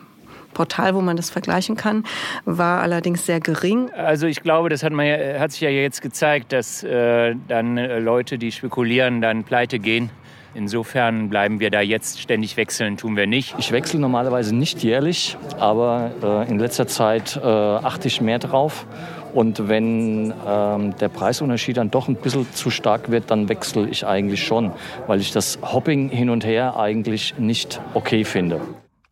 Portal, 0.53 0.95
wo 0.95 1.01
man 1.01 1.15
das 1.15 1.29
vergleichen 1.29 1.75
kann, 1.75 2.03
war 2.45 2.81
allerdings 2.81 3.25
sehr 3.25 3.39
gering. 3.39 3.91
Also 3.91 4.27
ich 4.27 4.41
glaube, 4.41 4.69
das 4.69 4.83
hat, 4.83 4.91
man 4.91 5.05
ja, 5.05 5.39
hat 5.39 5.51
sich 5.51 5.61
ja 5.61 5.69
jetzt 5.69 6.01
gezeigt, 6.01 6.51
dass 6.51 6.83
äh, 6.83 7.35
dann 7.47 7.77
äh, 7.77 7.99
Leute, 7.99 8.37
die 8.37 8.51
spekulieren, 8.51 9.21
dann 9.21 9.43
pleite 9.43 9.79
gehen. 9.79 10.09
Insofern 10.55 11.29
bleiben 11.29 11.59
wir 11.59 11.69
da 11.69 11.81
jetzt 11.81 12.19
ständig 12.19 12.57
wechseln, 12.57 12.97
tun 12.97 13.15
wir 13.15 13.27
nicht. 13.27 13.55
Ich 13.59 13.71
wechsle 13.71 13.99
normalerweise 13.99 14.55
nicht 14.55 14.83
jährlich, 14.83 15.37
aber 15.59 16.11
äh, 16.23 16.49
in 16.49 16.57
letzter 16.57 16.87
Zeit 16.87 17.37
äh, 17.37 17.45
achte 17.45 18.07
ich 18.07 18.19
mehr 18.19 18.39
drauf. 18.39 18.87
Und 19.33 19.69
wenn 19.69 20.33
ähm, 20.47 20.95
der 20.97 21.09
Preisunterschied 21.09 21.77
dann 21.77 21.91
doch 21.91 22.07
ein 22.07 22.15
bisschen 22.15 22.51
zu 22.51 22.71
stark 22.71 23.11
wird, 23.11 23.29
dann 23.29 23.47
wechsle 23.47 23.87
ich 23.87 24.07
eigentlich 24.07 24.43
schon, 24.43 24.71
weil 25.05 25.19
ich 25.19 25.31
das 25.31 25.59
Hopping 25.61 26.09
hin 26.09 26.31
und 26.31 26.45
her 26.45 26.77
eigentlich 26.77 27.35
nicht 27.37 27.79
okay 27.93 28.23
finde. 28.23 28.59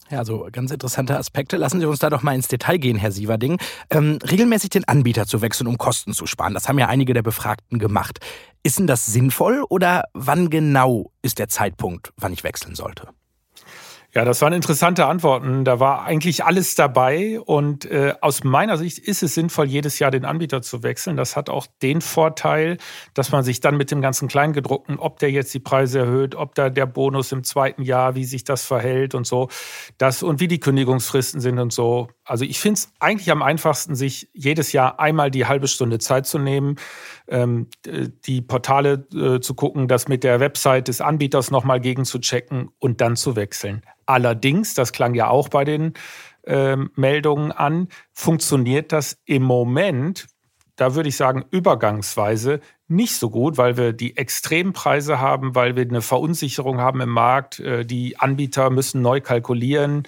Ja, 0.09 0.23
so 0.23 0.47
ganz 0.51 0.71
interessante 0.71 1.17
Aspekte. 1.17 1.57
Lassen 1.57 1.79
Sie 1.81 1.85
uns 1.85 1.99
da 1.99 2.09
doch 2.09 2.23
mal 2.23 2.33
ins 2.33 2.47
Detail 2.47 2.77
gehen, 2.77 2.97
Herr 2.97 3.11
Sieverding. 3.11 3.59
Ähm, 3.89 4.19
regelmäßig 4.29 4.69
den 4.69 4.87
Anbieter 4.87 5.25
zu 5.25 5.41
wechseln, 5.41 5.67
um 5.67 5.77
Kosten 5.77 6.13
zu 6.13 6.25
sparen. 6.25 6.53
Das 6.53 6.69
haben 6.69 6.79
ja 6.79 6.87
einige 6.87 7.13
der 7.13 7.23
Befragten 7.23 7.77
gemacht. 7.77 8.19
Ist 8.63 8.79
denn 8.79 8.87
das 8.87 9.05
sinnvoll 9.05 9.63
oder 9.69 10.05
wann 10.13 10.49
genau 10.49 11.11
ist 11.21 11.39
der 11.39 11.49
Zeitpunkt, 11.49 12.13
wann 12.17 12.33
ich 12.33 12.43
wechseln 12.43 12.75
sollte? 12.75 13.09
Ja, 14.17 14.25
das 14.25 14.41
waren 14.41 14.51
interessante 14.51 15.05
Antworten. 15.05 15.63
Da 15.63 15.79
war 15.79 16.03
eigentlich 16.03 16.43
alles 16.43 16.73
dabei. 16.73 17.39
Und 17.39 17.85
äh, 17.85 18.15
aus 18.19 18.43
meiner 18.43 18.75
Sicht 18.75 18.97
ist 18.97 19.21
es 19.21 19.35
sinnvoll, 19.35 19.67
jedes 19.67 19.99
Jahr 19.99 20.09
den 20.09 20.25
Anbieter 20.25 20.63
zu 20.63 20.81
wechseln. 20.81 21.17
Das 21.17 21.35
hat 21.35 21.51
auch 21.51 21.67
den 21.83 22.01
Vorteil, 22.01 22.79
dass 23.13 23.31
man 23.31 23.43
sich 23.43 23.59
dann 23.59 23.77
mit 23.77 23.91
dem 23.91 24.01
ganzen 24.01 24.27
Kleingedruckten, 24.27 24.97
ob 24.97 25.19
der 25.19 25.29
jetzt 25.29 25.53
die 25.53 25.59
Preise 25.59 25.99
erhöht, 25.99 26.33
ob 26.33 26.55
da 26.55 26.71
der 26.71 26.87
Bonus 26.87 27.31
im 27.31 27.43
zweiten 27.43 27.83
Jahr, 27.83 28.15
wie 28.15 28.25
sich 28.25 28.43
das 28.43 28.65
verhält 28.65 29.13
und 29.13 29.27
so, 29.27 29.49
das 29.99 30.23
und 30.23 30.39
wie 30.39 30.47
die 30.47 30.59
Kündigungsfristen 30.59 31.39
sind 31.39 31.59
und 31.59 31.71
so. 31.71 32.07
Also 32.25 32.43
ich 32.43 32.59
finde 32.59 32.79
es 32.79 32.91
eigentlich 32.99 33.29
am 33.29 33.43
einfachsten, 33.43 33.93
sich 33.93 34.29
jedes 34.33 34.71
Jahr 34.71 34.99
einmal 34.99 35.29
die 35.29 35.45
halbe 35.45 35.67
Stunde 35.67 35.99
Zeit 35.99 36.25
zu 36.25 36.39
nehmen, 36.39 36.77
ähm, 37.27 37.67
die 38.25 38.41
Portale 38.41 39.05
äh, 39.13 39.39
zu 39.39 39.53
gucken, 39.53 39.87
das 39.87 40.07
mit 40.07 40.23
der 40.23 40.39
Website 40.39 40.87
des 40.87 41.01
Anbieters 41.01 41.51
nochmal 41.51 41.79
gegen 41.79 42.05
zu 42.05 42.19
checken 42.19 42.69
und 42.79 43.01
dann 43.01 43.15
zu 43.15 43.35
wechseln. 43.35 43.81
Allerdings, 44.05 44.73
das 44.73 44.93
klang 44.93 45.13
ja 45.13 45.29
auch 45.29 45.49
bei 45.49 45.65
den 45.65 45.93
ähm, 46.45 46.91
Meldungen 46.95 47.51
an, 47.51 47.89
funktioniert 48.13 48.91
das 48.91 49.17
im 49.25 49.43
Moment, 49.43 50.27
da 50.77 50.95
würde 50.95 51.09
ich 51.09 51.17
sagen, 51.17 51.43
übergangsweise 51.51 52.61
nicht 52.87 53.15
so 53.15 53.29
gut, 53.29 53.57
weil 53.57 53.75
wir 53.75 53.93
die 53.93 54.15
Extrempreise 54.15 55.19
haben, 55.19 55.55
weil 55.55 55.75
wir 55.75 55.83
eine 55.83 56.01
Verunsicherung 56.01 56.79
haben 56.79 57.01
im 57.01 57.09
Markt. 57.09 57.59
Äh, 57.59 57.85
die 57.85 58.17
Anbieter 58.17 58.69
müssen 58.69 59.01
neu 59.01 59.19
kalkulieren. 59.19 60.03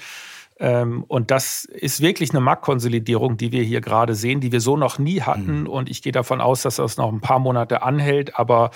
Ähm, 0.60 1.04
und 1.08 1.32
das 1.32 1.66
ist 1.66 2.02
wirklich 2.02 2.32
eine 2.32 2.42
Marktkonsolidierung, 2.42 3.38
die 3.38 3.52
wir 3.52 3.64
hier 3.64 3.82
gerade 3.82 4.14
sehen, 4.14 4.42
die 4.42 4.52
wir 4.52 4.62
so 4.62 4.78
noch 4.78 5.00
nie 5.00 5.22
hatten. 5.22 5.62
Mhm. 5.62 5.68
Und 5.68 5.90
ich 5.90 6.02
gehe 6.02 6.12
davon 6.12 6.42
aus, 6.42 6.64
dass 6.64 6.76
das 6.76 6.98
noch 6.98 7.12
ein 7.12 7.22
paar 7.22 7.40
Monate 7.40 7.82
anhält. 7.82 8.38
Aber 8.38 8.72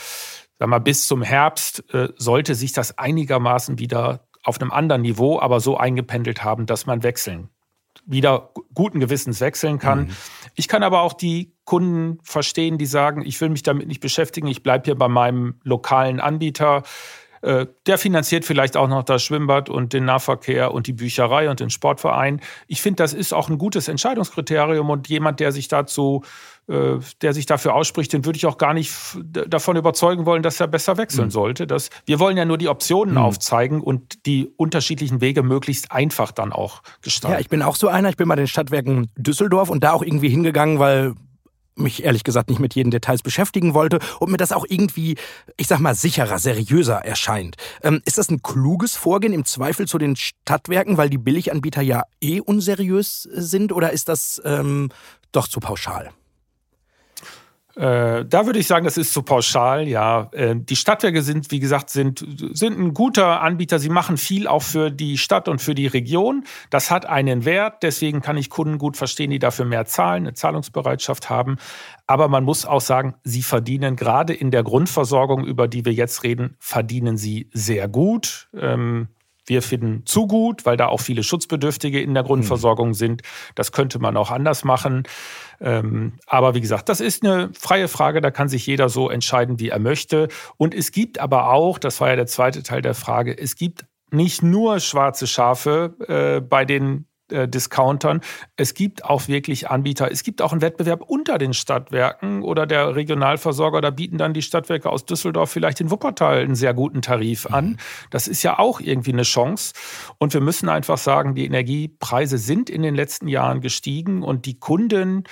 sag 0.59 0.69
mal, 0.69 0.79
bis 0.79 1.07
zum 1.07 1.21
Herbst 1.21 1.83
äh, 1.93 2.09
sollte 2.15 2.55
sich 2.55 2.71
das 2.71 2.97
einigermaßen 2.97 3.79
wieder 3.79 4.27
auf 4.43 4.61
einem 4.61 4.71
anderen 4.71 5.01
Niveau, 5.01 5.39
aber 5.39 5.59
so 5.59 5.77
eingependelt 5.77 6.43
haben, 6.43 6.65
dass 6.65 6.85
man 6.85 7.03
wechseln 7.03 7.49
wieder 8.05 8.49
guten 8.73 8.99
Gewissens 8.99 9.39
wechseln 9.39 9.79
kann. 9.79 10.05
Mhm. 10.05 10.09
Ich 10.55 10.67
kann 10.67 10.83
aber 10.83 11.01
auch 11.01 11.13
die 11.13 11.53
Kunden 11.63 12.19
verstehen, 12.23 12.77
die 12.77 12.85
sagen, 12.85 13.23
ich 13.25 13.39
will 13.39 13.49
mich 13.49 13.63
damit 13.63 13.87
nicht 13.87 14.01
beschäftigen, 14.01 14.47
ich 14.47 14.63
bleibe 14.63 14.85
hier 14.85 14.95
bei 14.95 15.07
meinem 15.07 15.55
lokalen 15.63 16.19
Anbieter. 16.19 16.83
Äh, 17.43 17.67
der 17.87 17.97
finanziert 17.97 18.45
vielleicht 18.45 18.77
auch 18.77 18.87
noch 18.87 19.03
das 19.03 19.21
Schwimmbad 19.21 19.69
und 19.69 19.91
den 19.91 20.05
Nahverkehr 20.05 20.73
und 20.73 20.87
die 20.87 20.93
Bücherei 20.93 21.49
und 21.49 21.59
den 21.59 21.69
Sportverein. 21.69 22.39
Ich 22.67 22.81
finde, 22.81 23.03
das 23.03 23.13
ist 23.13 23.33
auch 23.33 23.49
ein 23.49 23.57
gutes 23.57 23.89
Entscheidungskriterium 23.89 24.89
und 24.89 25.09
jemand, 25.09 25.41
der 25.41 25.51
sich 25.51 25.67
dazu 25.67 26.23
äh, 26.67 26.99
der 27.21 27.33
sich 27.33 27.45
dafür 27.45 27.75
ausspricht, 27.75 28.13
den 28.13 28.23
würde 28.23 28.37
ich 28.37 28.45
auch 28.45 28.57
gar 28.57 28.73
nicht 28.73 28.93
davon 29.25 29.75
überzeugen 29.75 30.25
wollen, 30.25 30.43
dass 30.43 30.61
er 30.61 30.67
besser 30.67 30.95
wechseln 30.95 31.25
mhm. 31.25 31.31
sollte. 31.31 31.67
Das, 31.67 31.89
wir 32.05 32.19
wollen 32.19 32.37
ja 32.37 32.45
nur 32.45 32.57
die 32.57 32.69
Optionen 32.69 33.15
mhm. 33.15 33.21
aufzeigen 33.21 33.81
und 33.81 34.25
die 34.25 34.49
unterschiedlichen 34.55 35.19
Wege 35.19 35.43
möglichst 35.43 35.91
einfach 35.91 36.31
dann 36.31 36.53
auch 36.53 36.81
gestalten. 37.01 37.33
Ja, 37.33 37.41
ich 37.41 37.49
bin 37.49 37.61
auch 37.61 37.75
so 37.75 37.89
einer. 37.89 38.07
Ich 38.07 38.15
bin 38.15 38.29
bei 38.29 38.37
den 38.37 38.47
Stadtwerken 38.47 39.09
Düsseldorf 39.17 39.69
und 39.69 39.83
da 39.83 39.91
auch 39.91 40.03
irgendwie 40.03 40.29
hingegangen, 40.29 40.79
weil 40.79 41.15
mich 41.75 42.03
ehrlich 42.03 42.23
gesagt 42.23 42.49
nicht 42.49 42.59
mit 42.59 42.75
jeden 42.75 42.91
Details 42.91 43.21
beschäftigen 43.21 43.73
wollte 43.73 43.99
und 44.19 44.31
mir 44.31 44.37
das 44.37 44.51
auch 44.51 44.65
irgendwie, 44.67 45.15
ich 45.57 45.67
sag 45.67 45.79
mal, 45.79 45.95
sicherer, 45.95 46.39
seriöser 46.39 47.05
erscheint. 47.05 47.55
Ähm, 47.81 48.01
ist 48.05 48.17
das 48.17 48.29
ein 48.29 48.41
kluges 48.41 48.95
Vorgehen 48.95 49.33
im 49.33 49.45
Zweifel 49.45 49.87
zu 49.87 49.97
den 49.97 50.15
Stadtwerken, 50.15 50.97
weil 50.97 51.09
die 51.09 51.17
Billiganbieter 51.17 51.81
ja 51.81 52.03
eh 52.21 52.39
unseriös 52.39 53.23
sind 53.23 53.71
oder 53.71 53.91
ist 53.91 54.09
das 54.09 54.41
ähm, 54.45 54.89
doch 55.31 55.47
zu 55.47 55.59
pauschal? 55.59 56.11
Äh, 57.75 58.25
da 58.25 58.45
würde 58.45 58.59
ich 58.59 58.67
sagen, 58.67 58.85
das 58.85 58.97
ist 58.97 59.13
zu 59.13 59.23
pauschal. 59.23 59.87
Ja, 59.87 60.29
äh, 60.31 60.55
die 60.55 60.75
Stadtwerke 60.75 61.23
sind, 61.23 61.49
wie 61.49 61.59
gesagt, 61.59 61.89
sind, 61.89 62.23
sind 62.51 62.77
ein 62.77 62.93
guter 62.93 63.41
Anbieter. 63.41 63.79
Sie 63.79 63.89
machen 63.89 64.17
viel 64.17 64.47
auch 64.47 64.61
für 64.61 64.91
die 64.91 65.17
Stadt 65.17 65.47
und 65.47 65.59
für 65.59 65.73
die 65.73 65.87
Region. 65.87 66.43
Das 66.69 66.91
hat 66.91 67.07
einen 67.07 67.45
Wert. 67.45 67.81
Deswegen 67.81 68.21
kann 68.21 68.37
ich 68.37 68.51
Kunden 68.51 68.77
gut 68.77 68.95
verstehen, 68.95 69.31
die 69.31 69.39
dafür 69.39 69.65
mehr 69.65 69.85
zahlen, 69.85 70.23
eine 70.23 70.33
Zahlungsbereitschaft 70.33 71.29
haben. 71.29 71.57
Aber 72.05 72.27
man 72.27 72.43
muss 72.43 72.65
auch 72.65 72.81
sagen, 72.81 73.15
sie 73.23 73.41
verdienen 73.41 73.95
gerade 73.95 74.33
in 74.33 74.51
der 74.51 74.63
Grundversorgung, 74.63 75.43
über 75.43 75.67
die 75.67 75.85
wir 75.85 75.93
jetzt 75.93 76.23
reden, 76.23 76.55
verdienen 76.59 77.17
sie 77.17 77.49
sehr 77.53 77.87
gut. 77.87 78.49
Ähm, 78.55 79.07
wir 79.45 79.61
finden 79.61 80.05
zu 80.05 80.27
gut, 80.27 80.65
weil 80.65 80.77
da 80.77 80.87
auch 80.87 81.01
viele 81.01 81.23
Schutzbedürftige 81.23 82.01
in 82.01 82.13
der 82.13 82.23
Grundversorgung 82.23 82.89
mhm. 82.89 82.93
sind. 82.93 83.21
Das 83.55 83.71
könnte 83.71 83.99
man 83.99 84.17
auch 84.17 84.31
anders 84.31 84.63
machen. 84.63 85.03
Ähm, 85.59 86.13
aber 86.27 86.55
wie 86.55 86.61
gesagt, 86.61 86.89
das 86.89 86.99
ist 86.99 87.23
eine 87.23 87.49
freie 87.53 87.87
Frage. 87.87 88.21
Da 88.21 88.31
kann 88.31 88.49
sich 88.49 88.65
jeder 88.65 88.89
so 88.89 89.09
entscheiden, 89.09 89.59
wie 89.59 89.69
er 89.69 89.79
möchte. 89.79 90.27
Und 90.57 90.73
es 90.73 90.91
gibt 90.91 91.19
aber 91.19 91.51
auch, 91.51 91.77
das 91.77 91.99
war 92.01 92.09
ja 92.09 92.15
der 92.15 92.27
zweite 92.27 92.63
Teil 92.63 92.81
der 92.81 92.95
Frage, 92.95 93.37
es 93.37 93.55
gibt 93.55 93.85
nicht 94.11 94.43
nur 94.43 94.79
schwarze 94.79 95.27
Schafe 95.27 95.95
äh, 96.07 96.41
bei 96.41 96.65
den 96.65 97.07
äh, 97.31 97.47
Discountern. 97.47 98.21
Es 98.55 98.73
gibt 98.73 99.05
auch 99.05 99.27
wirklich 99.27 99.69
Anbieter. 99.69 100.11
Es 100.11 100.23
gibt 100.23 100.41
auch 100.41 100.51
einen 100.51 100.61
Wettbewerb 100.61 101.01
unter 101.01 101.37
den 101.37 101.53
Stadtwerken 101.53 102.43
oder 102.43 102.65
der 102.65 102.95
Regionalversorger. 102.95 103.81
Da 103.81 103.89
bieten 103.89 104.17
dann 104.17 104.33
die 104.33 104.41
Stadtwerke 104.41 104.89
aus 104.89 105.05
Düsseldorf 105.05 105.51
vielleicht 105.51 105.81
in 105.81 105.89
Wuppertal 105.89 106.39
einen 106.41 106.55
sehr 106.55 106.73
guten 106.73 107.01
Tarif 107.01 107.45
an. 107.47 107.65
Mhm. 107.65 107.77
Das 108.09 108.27
ist 108.27 108.43
ja 108.43 108.59
auch 108.59 108.79
irgendwie 108.79 109.13
eine 109.13 109.23
Chance. 109.23 109.73
Und 110.17 110.33
wir 110.33 110.41
müssen 110.41 110.69
einfach 110.69 110.97
sagen, 110.97 111.35
die 111.35 111.45
Energiepreise 111.45 112.37
sind 112.37 112.69
in 112.69 112.81
den 112.81 112.95
letzten 112.95 113.27
Jahren 113.27 113.61
gestiegen 113.61 114.23
und 114.23 114.45
die 114.45 114.59
Kunden 114.59 115.23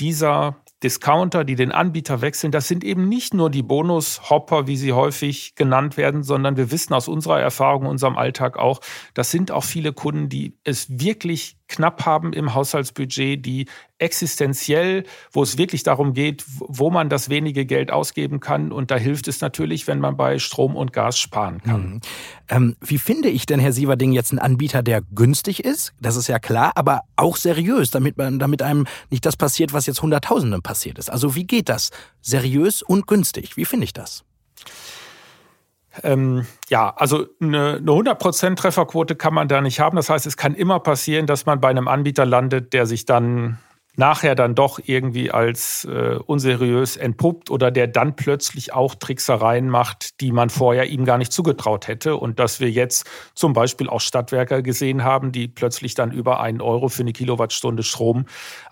dieser 0.00 0.61
Discounter, 0.82 1.44
die 1.44 1.54
den 1.54 1.72
Anbieter 1.72 2.20
wechseln, 2.20 2.52
das 2.52 2.68
sind 2.68 2.84
eben 2.84 3.08
nicht 3.08 3.34
nur 3.34 3.50
die 3.50 3.62
Bonus-Hopper, 3.62 4.66
wie 4.66 4.76
sie 4.76 4.92
häufig 4.92 5.54
genannt 5.54 5.96
werden, 5.96 6.22
sondern 6.22 6.56
wir 6.56 6.70
wissen 6.70 6.94
aus 6.94 7.08
unserer 7.08 7.40
Erfahrung, 7.40 7.86
unserem 7.86 8.16
Alltag 8.16 8.58
auch, 8.58 8.80
das 9.14 9.30
sind 9.30 9.50
auch 9.50 9.64
viele 9.64 9.92
Kunden, 9.92 10.28
die 10.28 10.58
es 10.64 11.00
wirklich 11.00 11.56
knapp 11.68 12.04
haben 12.04 12.32
im 12.32 12.54
Haushaltsbudget, 12.54 13.44
die 13.44 13.66
existenziell, 14.02 15.04
wo 15.30 15.42
es 15.42 15.56
wirklich 15.56 15.84
darum 15.84 16.12
geht, 16.12 16.44
wo 16.58 16.90
man 16.90 17.08
das 17.08 17.28
wenige 17.28 17.64
Geld 17.64 17.90
ausgeben 17.90 18.40
kann. 18.40 18.72
Und 18.72 18.90
da 18.90 18.96
hilft 18.96 19.28
es 19.28 19.40
natürlich, 19.40 19.86
wenn 19.86 20.00
man 20.00 20.16
bei 20.16 20.38
Strom 20.38 20.76
und 20.76 20.92
Gas 20.92 21.18
sparen 21.18 21.62
kann. 21.62 21.82
Mhm. 21.82 22.00
Ähm, 22.48 22.76
wie 22.80 22.98
finde 22.98 23.28
ich 23.28 23.46
denn, 23.46 23.60
Herr 23.60 23.72
Sieverding, 23.72 24.12
jetzt 24.12 24.32
einen 24.32 24.40
Anbieter, 24.40 24.82
der 24.82 25.02
günstig 25.14 25.64
ist? 25.64 25.94
Das 26.00 26.16
ist 26.16 26.26
ja 26.26 26.38
klar, 26.38 26.72
aber 26.74 27.02
auch 27.16 27.36
seriös, 27.36 27.90
damit, 27.90 28.18
man, 28.18 28.38
damit 28.38 28.60
einem 28.60 28.86
nicht 29.10 29.24
das 29.24 29.36
passiert, 29.36 29.72
was 29.72 29.86
jetzt 29.86 30.02
Hunderttausenden 30.02 30.62
passiert 30.62 30.98
ist. 30.98 31.10
Also 31.10 31.34
wie 31.34 31.44
geht 31.44 31.68
das? 31.68 31.90
Seriös 32.20 32.82
und 32.82 33.06
günstig. 33.06 33.56
Wie 33.56 33.64
finde 33.64 33.84
ich 33.84 33.92
das? 33.92 34.24
Ähm, 36.02 36.46
ja, 36.70 36.92
also 36.96 37.26
eine, 37.40 37.76
eine 37.76 37.90
100% 37.90 38.56
Trefferquote 38.56 39.14
kann 39.14 39.34
man 39.34 39.46
da 39.48 39.60
nicht 39.60 39.78
haben. 39.78 39.96
Das 39.96 40.08
heißt, 40.08 40.26
es 40.26 40.36
kann 40.36 40.54
immer 40.54 40.80
passieren, 40.80 41.26
dass 41.26 41.46
man 41.46 41.60
bei 41.60 41.68
einem 41.68 41.86
Anbieter 41.86 42.24
landet, 42.24 42.72
der 42.72 42.86
sich 42.86 43.04
dann 43.04 43.58
nachher 43.96 44.34
dann 44.34 44.54
doch 44.54 44.80
irgendwie 44.82 45.30
als 45.30 45.84
äh, 45.84 46.16
unseriös 46.24 46.96
entpuppt 46.96 47.50
oder 47.50 47.70
der 47.70 47.86
dann 47.86 48.16
plötzlich 48.16 48.72
auch 48.72 48.94
Tricksereien 48.94 49.68
macht, 49.68 50.20
die 50.20 50.32
man 50.32 50.48
vorher 50.48 50.86
ihm 50.86 51.04
gar 51.04 51.18
nicht 51.18 51.32
zugetraut 51.32 51.88
hätte. 51.88 52.16
Und 52.16 52.38
dass 52.38 52.58
wir 52.60 52.70
jetzt 52.70 53.06
zum 53.34 53.52
Beispiel 53.52 53.88
auch 53.88 54.00
Stadtwerker 54.00 54.62
gesehen 54.62 55.04
haben, 55.04 55.32
die 55.32 55.48
plötzlich 55.48 55.94
dann 55.94 56.10
über 56.10 56.40
einen 56.40 56.62
Euro 56.62 56.88
für 56.88 57.02
eine 57.02 57.12
Kilowattstunde 57.12 57.82
Strom 57.82 58.26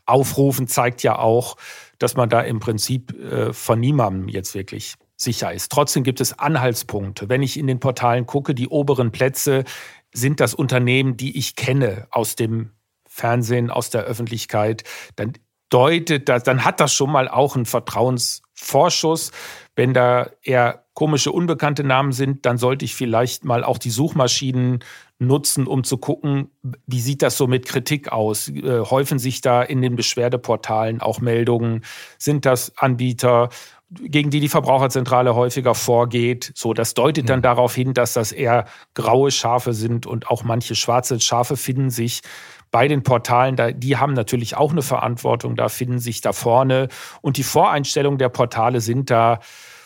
aufrufen, 0.07 0.67
zeigt 0.67 1.03
ja 1.03 1.19
auch, 1.19 1.57
dass 1.99 2.17
man 2.17 2.31
da 2.31 2.41
im 2.41 2.61
Prinzip 2.61 3.13
äh, 3.21 3.53
von 3.53 3.79
niemandem 3.79 4.29
jetzt 4.29 4.55
wirklich 4.55 4.95
sicher 5.17 5.53
ist. 5.53 5.71
Trotzdem 5.71 6.03
gibt 6.03 6.23
es 6.23 6.39
Anhaltspunkte. 6.39 7.29
Wenn 7.29 7.43
ich 7.43 7.59
in 7.59 7.67
den 7.67 7.79
Portalen 7.79 8.25
gucke, 8.25 8.55
die 8.55 8.69
oberen 8.69 9.13
Plätze 9.13 9.65
sind 10.13 10.41
das 10.41 10.55
Unternehmen, 10.55 11.19
die 11.19 11.37
ich 11.37 11.57
kenne 11.57 12.07
aus 12.11 12.37
dem 12.37 12.71
Fernsehen, 13.13 13.71
aus 13.71 13.91
der 13.91 14.03
Öffentlichkeit, 14.03 14.85
dann 15.17 15.33
deutet 15.69 16.29
das, 16.29 16.43
dann 16.45 16.65
hat 16.65 16.81
das 16.81 16.95
schon 16.95 17.11
mal 17.11 17.29
auch 17.29 17.57
einen 17.57 17.67
Vertrauensvorschuss. 17.67 19.31
Wenn 19.75 19.95
da 19.95 20.31
eher 20.43 20.85
komische, 20.95 21.33
unbekannte 21.33 21.85
Namen 21.85 22.13
sind, 22.13 22.47
dann 22.47 22.59
sollte 22.59 22.85
ich 22.85 22.95
vielleicht 22.95 23.45
mal 23.45 23.65
auch 23.65 23.79
die 23.79 23.91
Suchmaschinen 23.91 24.85
nutzen, 25.19 25.67
um 25.67 25.85
zu 25.85 25.99
gucken, 25.99 26.51
wie 26.87 27.01
sieht 27.01 27.23
das 27.23 27.37
so 27.37 27.47
mit 27.47 27.67
Kritik 27.67 28.11
aus? 28.11 28.49
Äh, 28.49 28.81
häufen 28.81 29.19
sich 29.19 29.41
da 29.41 29.63
in 29.63 29.83
den 29.83 29.97
Beschwerdeportalen 29.97 31.01
auch 31.01 31.21
Meldungen? 31.21 31.85
Sind 32.19 32.47
das 32.47 32.77
Anbieter, 32.77 33.51
gegen 33.91 34.31
die 34.31 34.41
die 34.41 34.49
Verbraucherzentrale 34.49 35.35
häufiger 35.35 35.75
vorgeht? 35.75 36.53
So, 36.55 36.75
das 36.75 36.95
deutet 36.95 37.29
dann 37.29 37.41
mhm. 37.41 37.45
darauf 37.45 37.75
hin, 37.75 37.95
dass 37.95 38.15
das 38.15 38.33
eher 38.33 38.67
graue 38.95 39.31
Schafe 39.31 39.73
sind 39.75 40.07
und 40.07 40.29
auch 40.29 40.43
manche 40.43 40.75
schwarze 40.75 41.21
Schafe 41.21 41.57
finden 41.57 41.91
sich 41.91 42.23
bei 42.71 42.89
den 42.89 43.03
Portalen, 43.03 43.57
die 43.81 43.97
haben 43.97 44.13
natürlich 44.13 44.57
auch 44.57 44.71
eine 44.71 44.83
Verantwortung, 44.83 45.57
da 45.57 45.69
finden 45.69 45.99
sich 45.99 46.21
da 46.21 46.33
vorne 46.33 46.89
und 47.21 47.37
die 47.37 47.43
Voreinstellungen 47.43 48.19
der 48.19 48.29
Portale 48.29 48.81
sind 48.81 49.11
da 49.11 49.41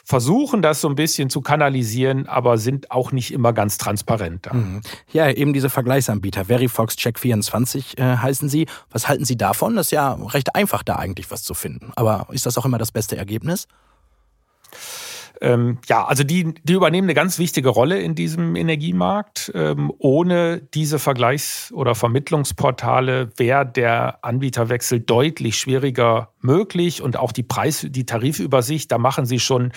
versuchen 0.05 0.61
das 0.61 0.83
so 0.83 0.89
ein 0.89 0.95
bisschen 0.95 1.31
zu 1.31 1.41
kanalisieren, 1.41 2.29
aber 2.29 2.59
sind 2.59 2.91
auch 2.91 3.11
nicht 3.11 3.33
immer 3.33 3.53
ganz 3.53 3.79
transparent. 3.79 4.53
Mhm. 4.53 4.83
Ja, 5.13 5.31
eben 5.31 5.55
diese 5.55 5.71
Vergleichsanbieter, 5.71 6.45
Verifox 6.45 6.95
Check24 6.97 7.99
äh, 7.99 8.19
heißen 8.19 8.49
sie. 8.49 8.67
Was 8.91 9.09
halten 9.09 9.25
Sie 9.25 9.37
davon? 9.37 9.77
Das 9.77 9.87
ist 9.87 9.93
ja 9.93 10.13
recht 10.13 10.55
einfach, 10.55 10.83
da 10.83 10.97
eigentlich 10.97 11.31
was 11.31 11.43
zu 11.43 11.55
finden. 11.55 11.93
Aber 11.97 12.27
ist 12.31 12.45
das 12.45 12.59
auch 12.59 12.67
immer 12.67 12.79
das 12.79 12.93
beste 12.93 13.17
Ergebnis? 13.17 13.67
Ähm, 15.41 15.79
ja, 15.89 16.05
also 16.05 16.25
die, 16.25 16.55
die 16.63 16.73
übernehmen 16.73 17.07
eine 17.07 17.15
ganz 17.15 17.39
wichtige 17.39 17.69
Rolle 17.69 18.01
in 18.01 18.15
diesem 18.15 18.57
Energiemarkt. 18.57 19.53
Ähm, 19.55 19.93
ohne 19.99 20.61
diese 20.75 20.99
Vergleichs- 20.99 21.73
oder 21.73 21.95
Vermittlungsportale 21.95 23.31
wäre 23.37 23.67
der 23.67 24.25
Anbieterwechsel 24.25 25.01
deutlich 25.01 25.59
schwieriger 25.59 26.31
möglich 26.41 27.03
und 27.03 27.17
auch 27.17 27.33
die 27.33 27.43
Preis-, 27.43 27.87
die 27.89 28.07
Tarifübersicht, 28.07 28.91
da 28.93 28.99
machen 28.99 29.27
sie 29.27 29.41
schon 29.41 29.73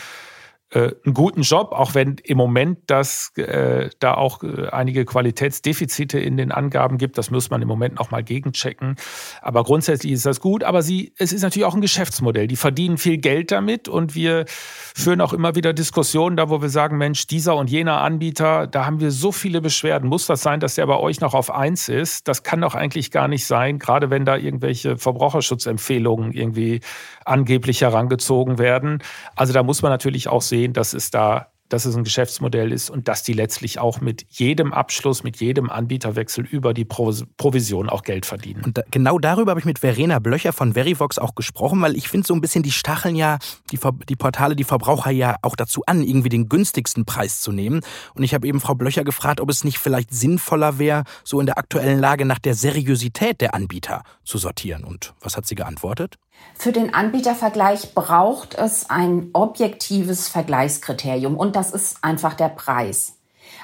äh, 0.71 0.91
einen 1.06 1.13
guten 1.13 1.43
Job, 1.43 1.71
auch 1.71 1.93
wenn 1.95 2.17
im 2.25 2.38
Moment 2.38 2.80
das 2.88 3.32
äh, 3.38 3.89
da 3.99 4.15
auch 4.15 4.43
äh, 4.43 4.67
einige 4.67 5.06
Qualitätsdefizite 5.06 6.19
in 6.19 6.36
den 6.36 6.51
Angaben 6.51 6.97
gibt. 6.97 7.17
Das 7.17 7.32
muss 7.32 7.49
man 7.49 7.62
im 7.62 7.69
Moment 7.69 7.95
noch 7.95 8.12
mal 8.12 8.21
gegenchecken. 8.21 8.97
Aber 9.41 9.63
grundsätzlich 9.63 10.12
ist 10.12 10.25
das 10.25 10.41
gut. 10.41 10.65
Aber 10.65 10.82
sie, 10.82 11.13
es 11.17 11.32
ist 11.32 11.43
natürlich 11.43 11.65
auch 11.65 11.73
ein 11.73 11.80
Geschäftsmodell. 11.80 12.47
Die 12.47 12.58
verdienen 12.58 12.97
viel 12.97 13.17
Geld 13.17 13.51
damit 13.51 13.88
und 13.88 14.13
wir 14.13 14.43
führen 14.47 15.21
auch 15.21 15.32
immer 15.32 15.56
wieder 15.56 15.71
Diskussionen 15.71 16.36
da, 16.36 16.49
wo 16.49 16.62
wir 16.62 16.69
sagen, 16.69 16.97
Mensch, 16.97 17.27
dieser 17.27 17.56
und 17.56 17.69
jener 17.69 18.01
Anbieter, 18.01 18.67
da 18.67 18.86
haben 18.86 18.99
wir 18.99 19.12
so 19.12 19.32
viele 19.32 19.62
Beschwerden. 19.62 20.10
Muss 20.10 20.25
das 20.25 20.41
sein, 20.41 20.60
dass 20.60 20.75
der 20.75 20.86
bei 20.86 20.97
euch 20.97 21.21
noch 21.21 21.34
auf 21.34 21.49
eins 21.49 21.88
ist? 21.88 22.27
Das 22.27 22.43
kann 22.43 22.60
doch 22.60 22.75
eigentlich 22.75 23.12
gar 23.12 23.30
nicht 23.30 23.45
sein, 23.45 23.80
gerade 23.80 24.10
wenn 24.10 24.25
da 24.25 24.36
irgendwelche 24.36 24.97
Verbraucherschutzempfehlungen 24.97 26.34
irgendwie 26.34 26.82
angeblich 27.23 27.82
herangezogen 27.82 28.58
werden. 28.58 29.01
Also 29.36 29.53
da 29.53 29.63
muss 29.63 29.82
man 29.82 29.91
natürlich 29.91 30.27
auch 30.27 30.41
sehen, 30.41 30.57
dass 30.65 30.93
es 30.93 31.12
da 31.12 31.48
dass 31.70 31.86
es 31.86 31.96
ein 31.96 32.04
Geschäftsmodell 32.04 32.72
ist 32.72 32.89
und 32.89 33.08
dass 33.08 33.24
die 33.24 33.34
letztlich 33.34 33.80
auch 33.80 34.02
mit 34.02 34.26
jedem 34.30 34.74
Abschluss, 34.74 35.24
mit 35.24 35.38
jedem 35.38 35.70
Anbieterwechsel 35.70 36.46
über 36.46 36.74
die 36.74 36.86
Provision 36.86 37.89
auch 37.89 38.04
Geld 38.04 38.26
verdienen. 38.26 38.63
Und 38.63 38.78
da, 38.78 38.84
genau 38.89 39.20
darüber 39.20 39.52
habe 39.52 39.60
ich 39.60 39.65
mit 39.65 39.80
Verena 39.80 40.20
Blöcher 40.20 40.54
von 40.54 40.74
Verivox 40.74 41.20
auch 41.20 41.36
gesprochen, 41.36 41.82
weil 41.82 41.96
ich 41.96 42.08
finde 42.08 42.28
so 42.28 42.34
ein 42.34 42.41
bisschen, 42.41 42.63
die 42.63 42.72
stacheln 42.72 43.15
ja 43.15 43.38
die, 43.72 43.80
die 44.08 44.15
Portale, 44.15 44.56
die 44.56 44.63
Verbraucher 44.63 45.12
ja 45.12 45.36
auch 45.41 45.56
dazu 45.56 45.84
an, 45.86 46.04
irgendwie 46.04 46.30
den 46.30 46.50
günstigsten 46.50 47.06
Preis 47.06 47.41
zu 47.41 47.52
nehmen. 47.52 47.82
Und 48.13 48.24
ich 48.24 48.34
habe 48.34 48.48
eben 48.48 48.60
Frau 48.60 48.76
Blöcher 48.76 49.04
gefragt, 49.04 49.41
ob 49.41 49.50
es 49.50 49.63
nicht 49.63 49.78
vielleicht 49.78 50.13
sinnvoller 50.13 50.80
wäre, 50.80 51.04
so 51.24 51.39
in 51.39 51.46
der 51.46 51.58
aktuellen 51.58 52.00
Lage 52.00 52.26
nach 52.26 52.39
der 52.39 52.54
Seriosität 52.54 53.41
der 53.41 53.54
Anbieter 53.54 54.04
zu 54.24 54.38
sortieren. 54.38 54.84
Und 54.84 55.13
was 55.22 55.36
hat 55.36 55.46
sie 55.46 55.56
geantwortet? 55.56 56.17
Für 56.60 56.71
den 56.71 56.93
Anbietervergleich 56.93 57.93
braucht 57.93 58.56
es 58.56 58.89
ein 58.89 59.30
objektives 59.34 60.28
Vergleichskriterium 60.28 61.38
und 61.38 61.56
das 61.56 61.71
ist 61.71 62.04
einfach 62.04 62.34
der 62.34 62.50
Preis. 62.50 63.17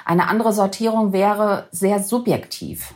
Eine 0.04 0.28
andere 0.28 0.52
Sortierung 0.52 1.12
wäre 1.12 1.68
sehr 1.72 2.02
subjektiv. 2.02 2.94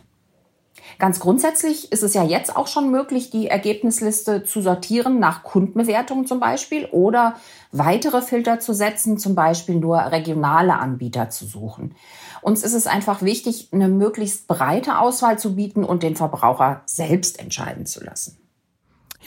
Ganz 0.98 1.20
grundsätzlich 1.20 1.92
ist 1.92 2.02
es 2.02 2.14
ja 2.14 2.24
jetzt 2.24 2.56
auch 2.56 2.66
schon 2.66 2.90
möglich, 2.90 3.30
die 3.30 3.48
Ergebnisliste 3.48 4.44
zu 4.44 4.62
sortieren 4.62 5.18
nach 5.18 5.42
Kundenbewertungen 5.42 6.26
zum 6.26 6.40
Beispiel 6.40 6.86
oder 6.86 7.34
weitere 7.70 8.22
Filter 8.22 8.60
zu 8.60 8.72
setzen, 8.72 9.18
zum 9.18 9.34
Beispiel 9.34 9.76
nur 9.76 9.98
regionale 9.98 10.74
Anbieter 10.74 11.28
zu 11.28 11.44
suchen. 11.44 11.94
Uns 12.40 12.62
ist 12.62 12.74
es 12.74 12.86
einfach 12.86 13.22
wichtig, 13.22 13.68
eine 13.72 13.88
möglichst 13.88 14.48
breite 14.48 14.98
Auswahl 14.98 15.38
zu 15.38 15.54
bieten 15.54 15.84
und 15.84 16.02
den 16.02 16.16
Verbraucher 16.16 16.82
selbst 16.86 17.38
entscheiden 17.38 17.84
zu 17.84 18.02
lassen 18.02 18.38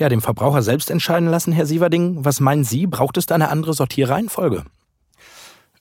ja, 0.01 0.09
dem 0.09 0.21
Verbraucher 0.21 0.61
selbst 0.61 0.91
entscheiden 0.91 1.29
lassen, 1.29 1.53
Herr 1.53 1.65
Sieverding. 1.65 2.25
Was 2.25 2.39
meinen 2.39 2.63
Sie, 2.63 2.87
braucht 2.87 3.17
es 3.17 3.25
da 3.27 3.35
eine 3.35 3.49
andere 3.49 3.73
Sortierreihenfolge? 3.73 4.65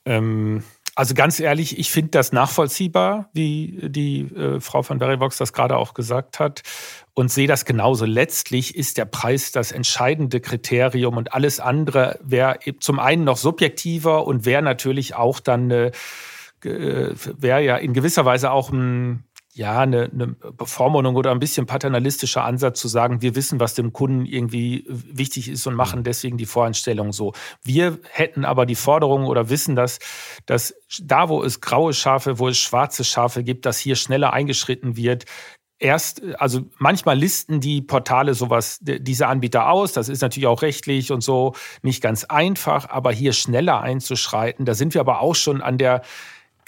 Ähm, 0.05 0.63
also 0.95 1.13
ganz 1.13 1.39
ehrlich, 1.39 1.79
ich 1.79 1.91
finde 1.91 2.11
das 2.11 2.31
nachvollziehbar, 2.31 3.29
wie 3.33 3.79
die 3.81 4.21
äh, 4.21 4.59
Frau 4.59 4.83
von 4.83 4.99
Verivox 4.99 5.37
das 5.37 5.53
gerade 5.53 5.75
auch 5.77 5.93
gesagt 5.93 6.39
hat 6.39 6.61
und 7.13 7.31
sehe 7.31 7.47
das 7.47 7.65
genauso. 7.65 8.05
Letztlich 8.05 8.75
ist 8.75 8.97
der 8.97 9.05
Preis 9.05 9.51
das 9.51 9.71
entscheidende 9.71 10.39
Kriterium 10.39 11.17
und 11.17 11.33
alles 11.33 11.59
andere 11.59 12.19
wäre 12.21 12.59
zum 12.79 12.99
einen 12.99 13.23
noch 13.23 13.37
subjektiver 13.37 14.27
und 14.27 14.45
wäre 14.45 14.61
natürlich 14.61 15.15
auch 15.15 15.39
dann, 15.39 15.71
äh, 15.71 15.91
wäre 16.61 17.63
ja 17.63 17.77
in 17.77 17.93
gewisser 17.93 18.25
Weise 18.25 18.51
auch 18.51 18.69
ein 18.71 19.23
ja, 19.53 19.79
eine, 19.79 20.09
eine 20.13 20.27
Bevormundung 20.27 21.15
oder 21.15 21.31
ein 21.31 21.39
bisschen 21.39 21.65
paternalistischer 21.65 22.43
Ansatz 22.43 22.79
zu 22.79 22.87
sagen, 22.87 23.21
wir 23.21 23.35
wissen, 23.35 23.59
was 23.59 23.73
dem 23.73 23.91
Kunden 23.91 24.25
irgendwie 24.25 24.85
wichtig 24.87 25.49
ist 25.49 25.67
und 25.67 25.75
machen 25.75 25.99
mhm. 25.99 26.03
deswegen 26.03 26.37
die 26.37 26.45
Voreinstellung 26.45 27.11
so. 27.11 27.33
Wir 27.63 27.99
hätten 28.09 28.45
aber 28.45 28.65
die 28.65 28.75
Forderung 28.75 29.25
oder 29.25 29.49
wissen, 29.49 29.75
dass, 29.75 29.99
dass 30.45 30.73
da, 31.01 31.27
wo 31.27 31.43
es 31.43 31.59
graue 31.59 31.93
Schafe, 31.93 32.39
wo 32.39 32.47
es 32.47 32.57
schwarze 32.57 33.03
Schafe 33.03 33.43
gibt, 33.43 33.65
dass 33.65 33.77
hier 33.77 33.95
schneller 33.95 34.31
eingeschritten 34.31 34.95
wird, 34.95 35.25
erst, 35.81 36.21
also 36.37 36.61
manchmal 36.77 37.17
listen 37.17 37.59
die 37.59 37.81
Portale 37.81 38.33
sowas, 38.35 38.79
diese 38.81 39.27
Anbieter 39.27 39.69
aus. 39.69 39.91
Das 39.91 40.07
ist 40.07 40.21
natürlich 40.21 40.47
auch 40.47 40.61
rechtlich 40.61 41.11
und 41.11 41.21
so 41.21 41.53
nicht 41.81 42.01
ganz 42.01 42.23
einfach, 42.23 42.89
aber 42.89 43.11
hier 43.11 43.33
schneller 43.33 43.81
einzuschreiten, 43.81 44.65
da 44.65 44.75
sind 44.75 44.93
wir 44.93 45.01
aber 45.01 45.19
auch 45.19 45.35
schon 45.35 45.61
an 45.61 45.77
der 45.77 46.03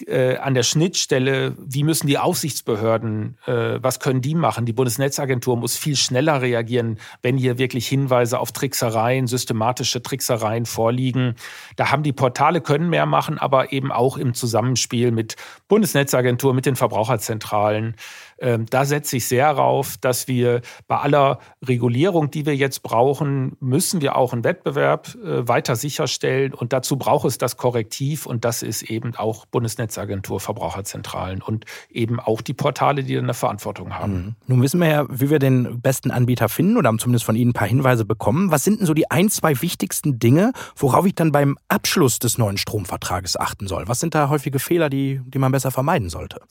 äh, 0.01 0.37
an 0.37 0.53
der 0.53 0.63
Schnittstelle, 0.63 1.55
wie 1.59 1.83
müssen 1.83 2.07
die 2.07 2.17
Aufsichtsbehörden, 2.17 3.37
äh, 3.45 3.79
was 3.81 3.99
können 3.99 4.21
die 4.21 4.35
machen? 4.35 4.65
Die 4.65 4.73
Bundesnetzagentur 4.73 5.57
muss 5.57 5.77
viel 5.77 5.95
schneller 5.95 6.41
reagieren, 6.41 6.99
wenn 7.21 7.37
hier 7.37 7.57
wirklich 7.57 7.87
Hinweise 7.87 8.39
auf 8.39 8.51
Tricksereien, 8.51 9.27
systematische 9.27 10.01
Tricksereien 10.01 10.65
vorliegen. 10.65 11.35
Da 11.75 11.91
haben 11.91 12.03
die 12.03 12.13
Portale 12.13 12.61
können 12.61 12.89
mehr 12.89 13.05
machen, 13.05 13.37
aber 13.37 13.71
eben 13.71 13.91
auch 13.91 14.17
im 14.17 14.33
Zusammenspiel 14.33 15.11
mit 15.11 15.35
Bundesnetzagentur, 15.67 16.53
mit 16.53 16.65
den 16.65 16.75
Verbraucherzentralen. 16.75 17.95
Ähm, 18.39 18.65
da 18.69 18.85
setze 18.85 19.17
ich 19.17 19.27
sehr 19.27 19.53
darauf, 19.53 19.97
dass 19.97 20.27
wir 20.27 20.61
bei 20.87 20.97
aller 20.97 21.39
Regulierung, 21.65 22.31
die 22.31 22.45
wir 22.45 22.55
jetzt 22.55 22.81
brauchen, 22.81 23.55
müssen 23.59 24.01
wir 24.01 24.15
auch 24.15 24.33
einen 24.33 24.43
Wettbewerb 24.43 25.15
äh, 25.15 25.47
weiter 25.47 25.75
sicherstellen. 25.75 26.53
Und 26.53 26.73
dazu 26.73 26.97
braucht 26.97 27.25
es 27.25 27.37
das 27.37 27.57
Korrektiv. 27.57 28.25
Und 28.25 28.45
das 28.45 28.63
ist 28.63 28.83
eben 28.83 29.15
auch 29.15 29.45
Bundesnetzagentur, 29.45 30.39
Verbraucherzentralen 30.39 31.41
und 31.41 31.65
eben 31.89 32.19
auch 32.19 32.41
die 32.41 32.53
Portale, 32.53 33.03
die 33.03 33.17
eine 33.17 33.33
Verantwortung 33.33 33.93
haben. 33.93 34.13
Mhm. 34.13 34.35
Nun 34.47 34.61
wissen 34.61 34.79
wir 34.79 34.87
ja, 34.87 35.05
wie 35.09 35.29
wir 35.29 35.39
den 35.39 35.81
besten 35.81 36.11
Anbieter 36.11 36.49
finden 36.49 36.77
oder 36.77 36.87
haben 36.87 36.99
zumindest 36.99 37.25
von 37.25 37.35
Ihnen 37.35 37.51
ein 37.51 37.53
paar 37.53 37.67
Hinweise 37.67 38.05
bekommen. 38.05 38.51
Was 38.51 38.63
sind 38.63 38.79
denn 38.79 38.87
so 38.87 38.93
die 38.93 39.11
ein, 39.11 39.29
zwei 39.29 39.61
wichtigsten 39.61 40.19
Dinge, 40.19 40.53
worauf 40.75 41.05
ich 41.05 41.15
dann 41.15 41.31
beim 41.31 41.57
Abschluss 41.67 42.19
des 42.19 42.37
neuen 42.37 42.57
Stromvertrages 42.57 43.37
achten 43.37 43.67
soll? 43.67 43.87
Was 43.87 43.99
sind 43.99 44.15
da 44.15 44.29
häufige 44.29 44.59
Fehler, 44.59 44.89
die, 44.89 45.21
die 45.25 45.39
man 45.39 45.51
besser 45.51 45.71
vermeiden 45.71 46.09
sollte? 46.09 46.41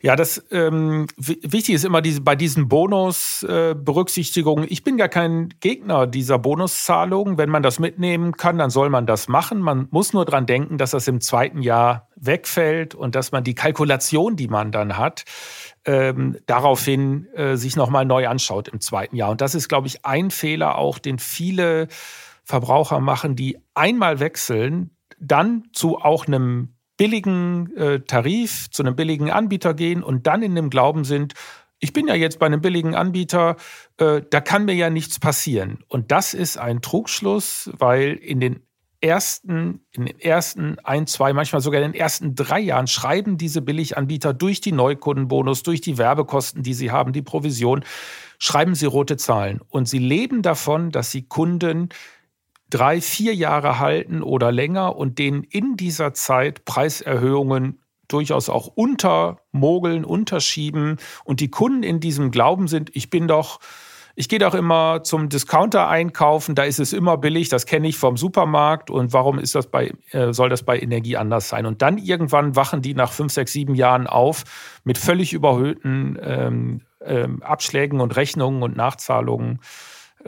Ja, 0.00 0.14
das 0.14 0.44
ähm, 0.52 1.08
wichtig 1.16 1.74
ist 1.74 1.84
immer 1.84 2.00
diese, 2.00 2.20
bei 2.20 2.36
diesen 2.36 2.68
Bonusberücksichtigungen. 2.68 4.64
Äh, 4.64 4.68
ich 4.68 4.84
bin 4.84 4.96
gar 4.96 5.08
kein 5.08 5.48
Gegner 5.58 6.06
dieser 6.06 6.38
Bonuszahlungen. 6.38 7.36
Wenn 7.36 7.50
man 7.50 7.64
das 7.64 7.80
mitnehmen 7.80 8.36
kann, 8.36 8.58
dann 8.58 8.70
soll 8.70 8.90
man 8.90 9.06
das 9.06 9.26
machen. 9.26 9.60
Man 9.60 9.88
muss 9.90 10.12
nur 10.12 10.24
dran 10.24 10.46
denken, 10.46 10.78
dass 10.78 10.92
das 10.92 11.08
im 11.08 11.20
zweiten 11.20 11.62
Jahr 11.62 12.08
wegfällt 12.14 12.94
und 12.94 13.16
dass 13.16 13.32
man 13.32 13.42
die 13.42 13.56
Kalkulation, 13.56 14.36
die 14.36 14.46
man 14.46 14.70
dann 14.70 14.96
hat, 14.96 15.24
ähm, 15.84 16.36
daraufhin 16.46 17.26
äh, 17.34 17.56
sich 17.56 17.74
nochmal 17.74 18.04
neu 18.04 18.28
anschaut 18.28 18.68
im 18.68 18.80
zweiten 18.80 19.16
Jahr. 19.16 19.30
Und 19.30 19.40
das 19.40 19.56
ist, 19.56 19.68
glaube 19.68 19.88
ich, 19.88 20.04
ein 20.04 20.30
Fehler 20.30 20.78
auch, 20.78 21.00
den 21.00 21.18
viele 21.18 21.88
Verbraucher 22.44 23.00
machen, 23.00 23.34
die 23.34 23.58
einmal 23.74 24.20
wechseln, 24.20 24.90
dann 25.18 25.64
zu 25.72 25.98
auch 25.98 26.28
einem 26.28 26.77
billigen 26.98 27.74
äh, 27.76 28.00
Tarif 28.00 28.68
zu 28.70 28.82
einem 28.82 28.94
billigen 28.94 29.30
Anbieter 29.30 29.72
gehen 29.72 30.02
und 30.02 30.26
dann 30.26 30.42
in 30.42 30.54
dem 30.54 30.68
Glauben 30.68 31.04
sind, 31.04 31.32
ich 31.80 31.92
bin 31.92 32.08
ja 32.08 32.14
jetzt 32.14 32.38
bei 32.38 32.46
einem 32.46 32.60
billigen 32.60 32.94
Anbieter, 32.94 33.56
äh, 33.96 34.20
da 34.28 34.40
kann 34.40 34.66
mir 34.66 34.74
ja 34.74 34.90
nichts 34.90 35.18
passieren. 35.18 35.78
Und 35.88 36.10
das 36.10 36.34
ist 36.34 36.58
ein 36.58 36.82
Trugschluss, 36.82 37.70
weil 37.78 38.14
in 38.14 38.40
den 38.40 38.60
ersten, 39.00 39.80
in 39.92 40.06
den 40.06 40.18
ersten 40.18 40.78
ein, 40.80 41.06
zwei, 41.06 41.32
manchmal 41.32 41.62
sogar 41.62 41.80
in 41.80 41.92
den 41.92 42.00
ersten 42.00 42.34
drei 42.34 42.58
Jahren 42.58 42.88
schreiben 42.88 43.38
diese 43.38 43.62
Billiganbieter 43.62 44.34
durch 44.34 44.60
die 44.60 44.72
Neukundenbonus, 44.72 45.62
durch 45.62 45.80
die 45.80 45.98
Werbekosten, 45.98 46.64
die 46.64 46.74
sie 46.74 46.90
haben, 46.90 47.12
die 47.12 47.22
Provision, 47.22 47.84
schreiben 48.40 48.74
sie 48.74 48.86
rote 48.86 49.16
Zahlen. 49.16 49.60
Und 49.68 49.88
sie 49.88 50.00
leben 50.00 50.42
davon, 50.42 50.90
dass 50.90 51.12
sie 51.12 51.22
Kunden 51.22 51.90
drei, 52.70 53.00
vier 53.00 53.34
Jahre 53.34 53.78
halten 53.78 54.22
oder 54.22 54.52
länger 54.52 54.96
und 54.96 55.18
denen 55.18 55.44
in 55.44 55.76
dieser 55.76 56.14
Zeit 56.14 56.64
Preiserhöhungen 56.64 57.80
durchaus 58.08 58.48
auch 58.48 58.68
untermogeln, 58.68 60.04
unterschieben 60.04 60.96
und 61.24 61.40
die 61.40 61.50
Kunden 61.50 61.82
in 61.82 62.00
diesem 62.00 62.30
Glauben 62.30 62.68
sind, 62.68 62.90
ich 62.94 63.10
bin 63.10 63.28
doch 63.28 63.60
ich 64.18 64.28
gehe 64.28 64.40
doch 64.40 64.54
immer 64.54 65.04
zum 65.04 65.28
Discounter 65.28 65.86
einkaufen, 65.86 66.56
da 66.56 66.64
ist 66.64 66.80
es 66.80 66.92
immer 66.92 67.16
billig, 67.18 67.50
das 67.50 67.66
kenne 67.66 67.86
ich 67.86 67.96
vom 67.96 68.16
Supermarkt 68.16 68.90
und 68.90 69.12
warum 69.12 69.38
ist 69.38 69.54
das 69.54 69.68
bei, 69.68 69.92
äh, 70.10 70.32
soll 70.32 70.48
das 70.48 70.64
bei 70.64 70.76
Energie 70.76 71.16
anders 71.16 71.48
sein? 71.48 71.66
Und 71.66 71.82
dann 71.82 71.98
irgendwann 71.98 72.56
wachen 72.56 72.82
die 72.82 72.94
nach 72.94 73.12
fünf, 73.12 73.32
sechs, 73.32 73.52
sieben 73.52 73.76
Jahren 73.76 74.08
auf 74.08 74.42
mit 74.82 74.98
völlig 74.98 75.32
überhöhten 75.32 76.18
ähm, 76.20 76.80
ähm, 77.00 77.44
Abschlägen 77.44 78.00
und 78.00 78.16
Rechnungen 78.16 78.64
und 78.64 78.76
Nachzahlungen. 78.76 79.60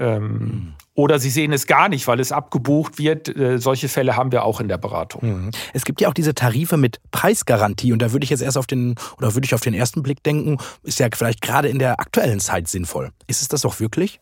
Ähm, 0.00 0.22
mhm. 0.22 0.72
Oder 0.94 1.18
sie 1.18 1.30
sehen 1.30 1.52
es 1.52 1.66
gar 1.66 1.88
nicht, 1.88 2.06
weil 2.08 2.18
es 2.20 2.32
abgebucht 2.32 2.98
wird. 2.98 3.34
Äh, 3.34 3.58
solche 3.58 3.88
Fälle 3.88 4.16
haben 4.16 4.32
wir 4.32 4.44
auch 4.44 4.60
in 4.60 4.68
der 4.68 4.78
Beratung. 4.78 5.44
Mhm. 5.44 5.50
Es 5.72 5.84
gibt 5.84 6.00
ja 6.00 6.08
auch 6.08 6.14
diese 6.14 6.34
Tarife 6.34 6.76
mit 6.76 7.00
Preisgarantie. 7.10 7.92
Und 7.92 8.00
da 8.00 8.12
würde 8.12 8.24
ich 8.24 8.30
jetzt 8.30 8.42
erst 8.42 8.58
auf 8.58 8.66
den, 8.66 8.96
oder 9.18 9.34
würde 9.34 9.44
ich 9.44 9.54
auf 9.54 9.60
den 9.60 9.74
ersten 9.74 10.02
Blick 10.02 10.22
denken, 10.22 10.58
ist 10.82 10.98
ja 10.98 11.08
vielleicht 11.14 11.42
gerade 11.42 11.68
in 11.68 11.78
der 11.78 12.00
aktuellen 12.00 12.40
Zeit 12.40 12.66
sinnvoll. 12.66 13.10
Ist 13.28 13.42
es 13.42 13.48
das 13.48 13.64
auch 13.64 13.78
wirklich? 13.78 14.20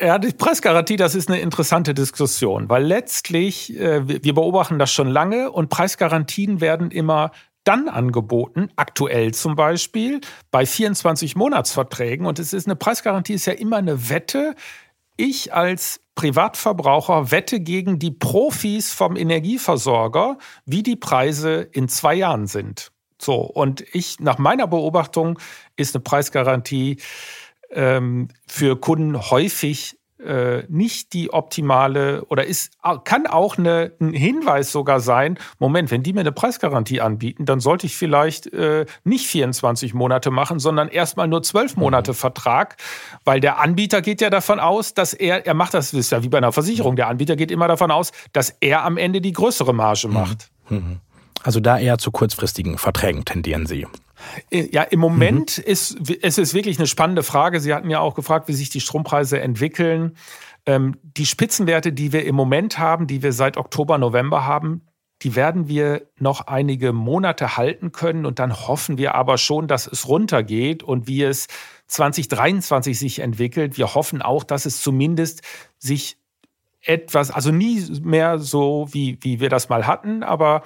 Ja, 0.00 0.18
die 0.18 0.32
Preisgarantie, 0.32 0.96
das 0.96 1.14
ist 1.14 1.28
eine 1.28 1.40
interessante 1.40 1.94
Diskussion, 1.94 2.68
weil 2.68 2.84
letztlich, 2.84 3.78
äh, 3.78 4.24
wir 4.24 4.34
beobachten 4.34 4.78
das 4.78 4.92
schon 4.92 5.08
lange 5.08 5.52
und 5.52 5.68
Preisgarantien 5.70 6.60
werden 6.60 6.90
immer 6.90 7.30
dann 7.64 7.88
angeboten, 7.88 8.68
aktuell 8.76 9.34
zum 9.34 9.56
Beispiel, 9.56 10.20
bei 10.50 10.66
24 10.66 11.36
Monatsverträgen. 11.36 12.26
Und 12.26 12.38
es 12.38 12.52
ist 12.52 12.66
eine 12.66 12.76
Preisgarantie, 12.76 13.34
ist 13.34 13.46
ja 13.46 13.54
immer 13.54 13.78
eine 13.78 14.08
Wette. 14.08 14.54
Ich 15.16 15.52
als 15.54 16.00
Privatverbraucher 16.14 17.30
wette 17.30 17.60
gegen 17.60 17.98
die 17.98 18.10
Profis 18.10 18.92
vom 18.92 19.16
Energieversorger, 19.16 20.38
wie 20.64 20.82
die 20.82 20.96
Preise 20.96 21.68
in 21.72 21.88
zwei 21.88 22.14
Jahren 22.14 22.46
sind. 22.46 22.92
So, 23.20 23.36
und 23.36 23.84
ich, 23.92 24.20
nach 24.20 24.38
meiner 24.38 24.66
Beobachtung, 24.66 25.38
ist 25.76 25.94
eine 25.94 26.02
Preisgarantie 26.02 26.98
ähm, 27.70 28.28
für 28.46 28.78
Kunden 28.78 29.30
häufig 29.30 29.98
äh, 30.24 30.64
nicht 30.68 31.12
die 31.12 31.32
optimale 31.32 32.24
oder 32.24 32.46
ist, 32.46 32.72
kann 33.04 33.26
auch 33.26 33.58
eine, 33.58 33.92
ein 34.00 34.12
Hinweis 34.12 34.72
sogar 34.72 35.00
sein, 35.00 35.38
Moment, 35.58 35.90
wenn 35.90 36.02
die 36.02 36.12
mir 36.12 36.20
eine 36.20 36.32
Preisgarantie 36.32 37.00
anbieten, 37.00 37.44
dann 37.44 37.60
sollte 37.60 37.86
ich 37.86 37.96
vielleicht 37.96 38.52
äh, 38.52 38.86
nicht 39.04 39.26
24 39.26 39.94
Monate 39.94 40.30
machen, 40.30 40.58
sondern 40.58 40.88
erstmal 40.88 41.28
nur 41.28 41.42
12 41.42 41.76
Monate 41.76 42.12
mhm. 42.12 42.16
Vertrag, 42.16 42.76
weil 43.24 43.40
der 43.40 43.58
Anbieter 43.58 44.02
geht 44.02 44.20
ja 44.20 44.30
davon 44.30 44.60
aus, 44.60 44.94
dass 44.94 45.12
er, 45.12 45.46
er 45.46 45.54
macht 45.54 45.74
das, 45.74 45.90
das 45.90 46.00
ist 46.00 46.12
ja 46.12 46.22
wie 46.22 46.28
bei 46.28 46.38
einer 46.38 46.52
Versicherung, 46.52 46.96
der 46.96 47.08
Anbieter 47.08 47.36
geht 47.36 47.50
immer 47.50 47.68
davon 47.68 47.90
aus, 47.90 48.12
dass 48.32 48.50
er 48.60 48.84
am 48.84 48.96
Ende 48.96 49.20
die 49.20 49.32
größere 49.32 49.72
Marge 49.72 50.08
mhm. 50.08 50.14
macht. 50.14 50.50
Mhm. 50.68 51.00
Also 51.42 51.60
da 51.60 51.78
eher 51.78 51.98
zu 51.98 52.10
kurzfristigen 52.10 52.78
Verträgen 52.78 53.24
tendieren 53.24 53.66
Sie. 53.66 53.86
Äh, 54.50 54.68
ja, 54.72 54.82
im 54.82 55.00
Moment 55.00 55.58
mhm. 55.58 55.64
ist 55.64 55.98
es 56.22 56.38
ist 56.38 56.54
wirklich 56.54 56.78
eine 56.78 56.86
spannende 56.86 57.22
Frage. 57.22 57.60
Sie 57.60 57.74
hatten 57.74 57.90
ja 57.90 58.00
auch 58.00 58.14
gefragt, 58.14 58.48
wie 58.48 58.54
sich 58.54 58.70
die 58.70 58.80
Strompreise 58.80 59.40
entwickeln. 59.40 60.16
Ähm, 60.66 60.96
die 61.02 61.26
Spitzenwerte, 61.26 61.92
die 61.92 62.12
wir 62.12 62.24
im 62.24 62.34
Moment 62.34 62.78
haben, 62.78 63.06
die 63.06 63.22
wir 63.22 63.32
seit 63.32 63.56
Oktober, 63.56 63.98
November 63.98 64.46
haben, 64.46 64.82
die 65.22 65.36
werden 65.36 65.68
wir 65.68 66.08
noch 66.18 66.46
einige 66.46 66.92
Monate 66.92 67.56
halten 67.56 67.92
können 67.92 68.26
und 68.26 68.38
dann 68.38 68.66
hoffen 68.66 68.98
wir 68.98 69.14
aber 69.14 69.38
schon, 69.38 69.68
dass 69.68 69.86
es 69.86 70.08
runtergeht 70.08 70.82
und 70.82 71.06
wie 71.06 71.22
es 71.22 71.46
2023 71.86 72.98
sich 72.98 73.18
entwickelt. 73.20 73.78
Wir 73.78 73.94
hoffen 73.94 74.22
auch, 74.22 74.44
dass 74.44 74.66
es 74.66 74.80
zumindest 74.80 75.42
sich 75.78 76.18
etwas, 76.82 77.30
also 77.30 77.50
nie 77.50 77.82
mehr 78.02 78.38
so, 78.38 78.88
wie, 78.90 79.18
wie 79.22 79.40
wir 79.40 79.48
das 79.48 79.68
mal 79.68 79.86
hatten, 79.86 80.22
aber 80.22 80.62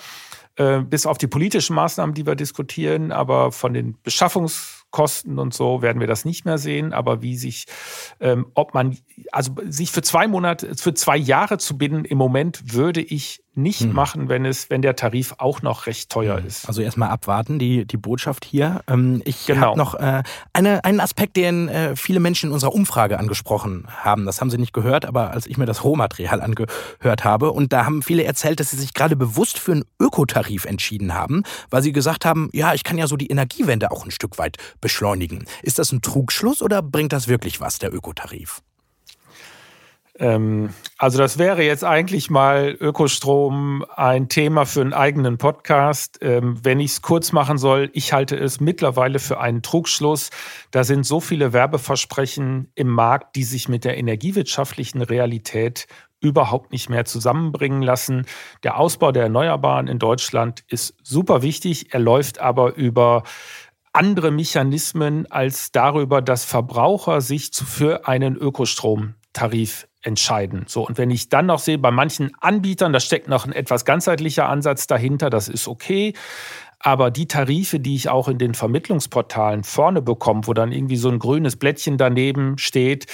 äh, 0.59 0.81
bis 0.81 1.07
auf 1.07 1.19
die 1.19 1.29
politischen 1.29 1.77
Maßnahmen, 1.77 2.17
die 2.17 2.27
wir 2.27 2.35
diskutieren, 2.35 3.13
aber 3.13 3.53
von 3.53 3.73
den 3.73 3.97
Beschaffungskosten 4.03 5.39
und 5.39 5.55
so 5.55 5.83
werden 5.83 6.01
wir 6.01 6.09
das 6.09 6.25
nicht 6.25 6.45
mehr 6.45 6.59
sehen. 6.59 6.93
Aber 6.93 7.23
wie 7.23 7.37
sich, 7.37 7.67
ähm, 8.19 8.47
ob 8.55 8.75
man, 8.75 8.99
also 9.31 9.55
sich 9.69 9.93
für 9.93 10.03
zwei 10.03 10.27
Monate, 10.27 10.75
für 10.77 10.95
zwei 10.95 11.17
Jahre 11.17 11.59
zu 11.59 11.79
binden, 11.79 12.05
im 12.05 12.19
Moment 12.19 12.75
würde 12.75 13.01
ich 13.01 13.45
nicht 13.59 13.81
hm. 13.81 13.93
machen, 13.93 14.29
wenn 14.29 14.45
es, 14.45 14.71
wenn 14.71 14.81
der 14.81 14.97
Tarif 14.97 15.35
auch 15.39 15.61
noch 15.63 15.87
recht 15.87 16.11
teuer 16.11 16.39
hm. 16.39 16.47
ist. 16.47 16.67
Also 16.67 16.81
erstmal 16.81 17.11
abwarten, 17.11 17.59
die, 17.59 17.85
die 17.85 17.97
Botschaft 17.97 18.45
hier. 18.45 18.83
Ähm, 18.89 19.21
ich 19.25 19.47
genau. 19.47 19.69
habe 19.69 19.79
noch 19.79 19.95
äh, 19.95 20.23
eine, 20.53 20.85
einen 20.85 21.01
Aspekt, 21.01 21.37
den 21.37 21.69
äh, 21.69 21.97
viele 21.97 22.21
Menschen 22.21 22.49
in 22.49 22.53
unserer 22.53 22.73
Umfrage 22.73 23.19
angesprochen 23.19 23.87
haben. 23.89 24.25
Das 24.25 24.41
haben 24.41 24.51
sie 24.51 24.59
nicht 24.59 24.73
gehört, 24.73 25.05
aber 25.05 25.33
als 25.33 25.47
ich 25.47 25.59
mir 25.59 25.67
das 25.67 25.85
Rohmaterial 25.85 26.41
angehört 26.41 27.25
habe, 27.25 27.53
und 27.53 27.73
da 27.73 27.85
haben 27.85 28.03
viele 28.03 28.25
erzählt, 28.25 28.61
dass 28.61 28.71
sie 28.71 28.77
sich 28.79 28.95
gerade 28.95 29.17
bewusst 29.17 29.59
für 29.59 29.73
einen 29.73 29.85
Ökotarif 30.01 30.65
entschieden 30.65 31.15
haben, 31.15 31.43
weil 31.71 31.83
sie 31.83 31.93
gesagt 31.93 32.25
haben, 32.25 32.49
ja, 32.53 32.75
ich 32.75 32.85
kann 32.85 32.97
ja 32.97 33.07
so 33.07 33.17
die 33.17 33.29
Energiewende 33.29 33.91
auch 33.91 34.05
ein 34.05 34.11
Stück 34.11 34.39
weit 34.39 34.57
beschleunigen. 34.81 35.45
Ist 35.63 35.79
das 35.79 35.93
ein 35.93 36.01
Trugschluss 36.01 36.63
oder 36.63 36.83
bringt 36.83 37.13
das 37.13 37.29
wirklich 37.29 37.61
was, 37.61 37.79
der 37.79 37.93
Ökotarif? 37.93 38.63
Ähm, 40.19 40.71
also 40.97 41.19
das 41.19 41.39
wäre 41.39 41.63
jetzt 41.63 41.85
eigentlich 41.85 42.29
mal 42.29 42.77
Ökostrom 42.81 43.85
ein 43.95 44.29
Thema 44.29 44.67
für 44.67 44.81
einen 44.81 44.93
eigenen 44.93 45.39
Podcast. 45.39 46.19
Ähm, 46.21 46.59
wenn 46.63 46.81
ich 46.81 46.93
es 46.93 47.03
kurz 47.03 47.33
machen 47.33 47.59
soll, 47.59 47.91
ich 47.93 48.13
halte 48.13 48.37
es 48.37 48.61
mittlerweile 48.61 49.21
für 49.21 49.41
einen 49.41 49.63
Trugschluss. 49.63 50.31
Da 50.71 50.85
sind 50.85 51.05
so 51.07 51.21
viele 51.21 51.53
Werbeversprechen 51.53 52.73
im 52.75 52.89
Markt, 52.89 53.37
die 53.37 53.45
sich 53.45 53.69
mit 53.69 53.85
der 53.85 53.97
energiewirtschaftlichen 53.97 55.03
Realität 55.03 55.87
überhaupt 56.21 56.73
nicht 56.73 56.91
mehr 56.91 57.05
zusammenbringen 57.05 57.83
lassen. 57.83 58.27
Der 58.65 58.77
Ausbau 58.77 59.13
der 59.13 59.25
Erneuerbaren 59.25 59.87
in 59.87 60.01
Deutschland 60.01 60.65
ist 60.69 60.95
super 61.03 61.43
wichtig. 61.43 61.95
Er 61.95 62.01
läuft 62.01 62.41
aber 62.41 62.75
über 62.75 63.23
andere 63.93 64.31
Mechanismen 64.31 65.31
als 65.31 65.73
darüber, 65.73 66.23
dass 66.23 66.45
Verbraucher 66.45 67.21
sich 67.21 67.51
für 67.53 68.07
einen 68.07 68.37
Ökostromtarif 68.37 69.88
entscheiden. 70.03 70.65
So, 70.69 70.87
und 70.87 70.99
wenn 70.99 71.11
ich 71.11 71.29
dann 71.29 71.47
noch 71.47 71.59
sehe, 71.59 71.79
bei 71.79 71.91
manchen 71.91 72.33
Anbietern, 72.41 72.93
da 72.93 73.01
steckt 73.01 73.29
noch 73.29 73.47
ein 73.47 73.53
etwas 73.53 73.85
ganzheitlicher 73.85 74.49
Ansatz 74.49 74.87
dahinter, 74.87 75.31
das 75.31 75.49
ist 75.49 75.69
okay. 75.69 76.15
Aber 76.81 77.11
die 77.11 77.27
Tarife, 77.27 77.81
die 77.81 77.97
ich 77.97 78.09
auch 78.09 78.29
in 78.29 78.39
den 78.39 78.55
Vermittlungsportalen 78.55 79.65
vorne 79.65 80.01
bekomme, 80.01 80.47
wo 80.47 80.53
dann 80.53 80.71
irgendwie 80.71 80.97
so 80.97 81.09
ein 81.09 81.19
grünes 81.19 81.57
Blättchen 81.57 81.99
daneben 81.99 82.57
steht, 82.59 83.07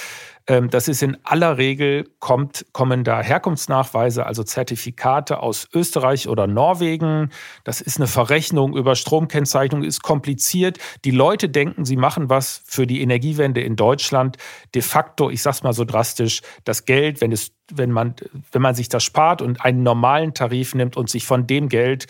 das 0.45 0.87
ist 0.87 1.01
in 1.01 1.17
aller 1.23 1.57
Regel, 1.57 2.07
kommt, 2.19 2.67
kommen 2.71 3.03
da 3.03 3.21
Herkunftsnachweise, 3.21 4.27
also 4.27 4.43
Zertifikate 4.43 5.39
aus 5.39 5.67
Österreich 5.73 6.27
oder 6.27 6.45
Norwegen. 6.45 7.31
Das 7.63 7.81
ist 7.81 7.97
eine 7.97 8.05
Verrechnung 8.05 8.77
über 8.77 8.95
Stromkennzeichnung, 8.95 9.83
ist 9.83 10.03
kompliziert. 10.03 10.77
Die 11.03 11.11
Leute 11.11 11.49
denken, 11.49 11.83
sie 11.83 11.97
machen 11.97 12.29
was 12.29 12.61
für 12.65 12.85
die 12.85 13.01
Energiewende 13.01 13.61
in 13.61 13.75
Deutschland. 13.75 14.37
De 14.75 14.83
facto, 14.83 15.31
ich 15.31 15.41
sag's 15.41 15.63
mal 15.63 15.73
so 15.73 15.83
drastisch, 15.83 16.41
das 16.63 16.85
Geld, 16.85 17.21
wenn 17.21 17.31
es 17.31 17.51
wenn 17.73 17.91
man, 17.91 18.13
wenn 18.51 18.61
man 18.61 18.75
sich 18.75 18.89
das 18.89 19.03
spart 19.03 19.41
und 19.41 19.65
einen 19.65 19.81
normalen 19.81 20.35
Tarif 20.35 20.75
nimmt 20.75 20.97
und 20.97 21.09
sich 21.09 21.25
von 21.25 21.47
dem 21.47 21.67
Geld 21.67 22.05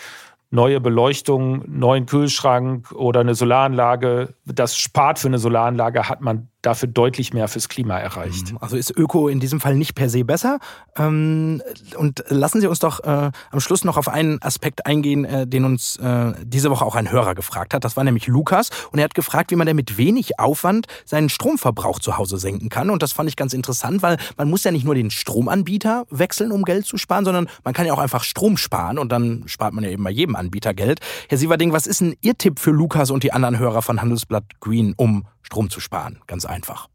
neue 0.51 0.79
Beleuchtung, 0.79 1.63
neuen 1.67 2.05
Kühlschrank 2.05 2.91
oder 2.91 3.21
eine 3.21 3.35
Solaranlage, 3.35 4.33
das 4.45 4.77
spart 4.77 5.19
für 5.19 5.27
eine 5.27 5.39
Solaranlage, 5.39 6.09
hat 6.09 6.21
man 6.21 6.49
dafür 6.65 6.87
deutlich 6.87 7.33
mehr 7.33 7.47
fürs 7.47 7.69
Klima 7.69 7.97
erreicht. 7.97 8.51
Mhm. 8.51 8.57
Also 8.59 8.77
ist 8.77 8.95
Öko 8.95 9.27
in 9.27 9.39
diesem 9.39 9.59
Fall 9.59 9.75
nicht 9.75 9.95
per 9.95 10.09
se 10.09 10.23
besser. 10.23 10.59
Ähm, 10.97 11.61
und 11.97 12.23
lassen 12.29 12.61
Sie 12.61 12.67
uns 12.67 12.79
doch 12.79 13.03
äh, 13.03 13.31
am 13.51 13.59
Schluss 13.59 13.83
noch 13.83 13.97
auf 13.97 14.07
einen 14.07 14.41
Aspekt 14.41 14.85
eingehen, 14.85 15.25
äh, 15.25 15.47
den 15.47 15.65
uns 15.65 15.97
äh, 15.97 16.33
diese 16.43 16.69
Woche 16.69 16.85
auch 16.85 16.95
ein 16.95 17.11
Hörer 17.11 17.35
gefragt 17.35 17.73
hat. 17.73 17.83
Das 17.83 17.95
war 17.97 18.03
nämlich 18.03 18.27
Lukas 18.27 18.69
und 18.91 18.99
er 18.99 19.05
hat 19.05 19.15
gefragt, 19.15 19.51
wie 19.51 19.55
man 19.55 19.67
denn 19.67 19.75
mit 19.75 19.97
wenig 19.97 20.39
Aufwand 20.39 20.87
seinen 21.05 21.29
Stromverbrauch 21.29 21.99
zu 21.99 22.17
Hause 22.17 22.37
senken 22.37 22.69
kann. 22.69 22.89
Und 22.89 23.03
das 23.03 23.13
fand 23.13 23.29
ich 23.29 23.35
ganz 23.35 23.53
interessant, 23.53 24.01
weil 24.01 24.17
man 24.37 24.49
muss 24.49 24.63
ja 24.63 24.71
nicht 24.71 24.85
nur 24.85 24.95
den 24.95 25.11
Stromanbieter 25.11 26.05
wechseln, 26.09 26.51
um 26.51 26.63
Geld 26.63 26.85
zu 26.85 26.97
sparen, 26.97 27.25
sondern 27.25 27.47
man 27.63 27.73
kann 27.73 27.85
ja 27.85 27.93
auch 27.93 27.99
einfach 27.99 28.23
Strom 28.23 28.57
sparen 28.57 28.97
und 28.97 29.11
dann 29.11 29.43
spart 29.47 29.73
man 29.73 29.83
ja 29.83 29.89
eben 29.89 30.03
bei 30.03 30.11
jedem 30.11 30.35
Anbieter 30.35 30.73
Geld. 30.73 30.99
Herr 31.29 31.37
Sieverding, 31.37 31.73
was 31.73 31.87
ist 31.87 32.01
denn 32.01 32.15
Ihr 32.21 32.37
Tipp 32.37 32.59
für 32.59 32.71
Lukas 32.71 33.11
und 33.11 33.23
die 33.23 33.33
anderen 33.33 33.59
Hörer 33.59 33.81
von 33.81 34.01
Handelsblatt 34.01 34.59
Green, 34.59 34.93
um 34.97 35.25
Strom 35.45 35.69
zu 35.69 35.79
sparen. 35.79 36.19
Ganz 36.27 36.45
einfach. 36.45 36.89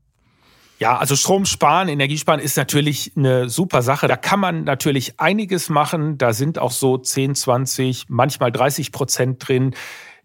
Ja, 0.80 0.96
also 0.96 1.14
Strom 1.14 1.44
sparen, 1.44 1.88
Energiesparen 1.88 2.40
ist 2.40 2.56
natürlich 2.56 3.12
eine 3.14 3.48
super 3.50 3.82
Sache. 3.82 4.08
Da 4.08 4.16
kann 4.16 4.40
man 4.40 4.64
natürlich 4.64 5.20
einiges 5.20 5.68
machen. 5.68 6.16
Da 6.16 6.32
sind 6.32 6.58
auch 6.58 6.72
so 6.72 6.96
10, 6.96 7.34
20, 7.34 8.06
manchmal 8.08 8.50
30 8.50 8.90
Prozent 8.90 9.46
drin, 9.46 9.74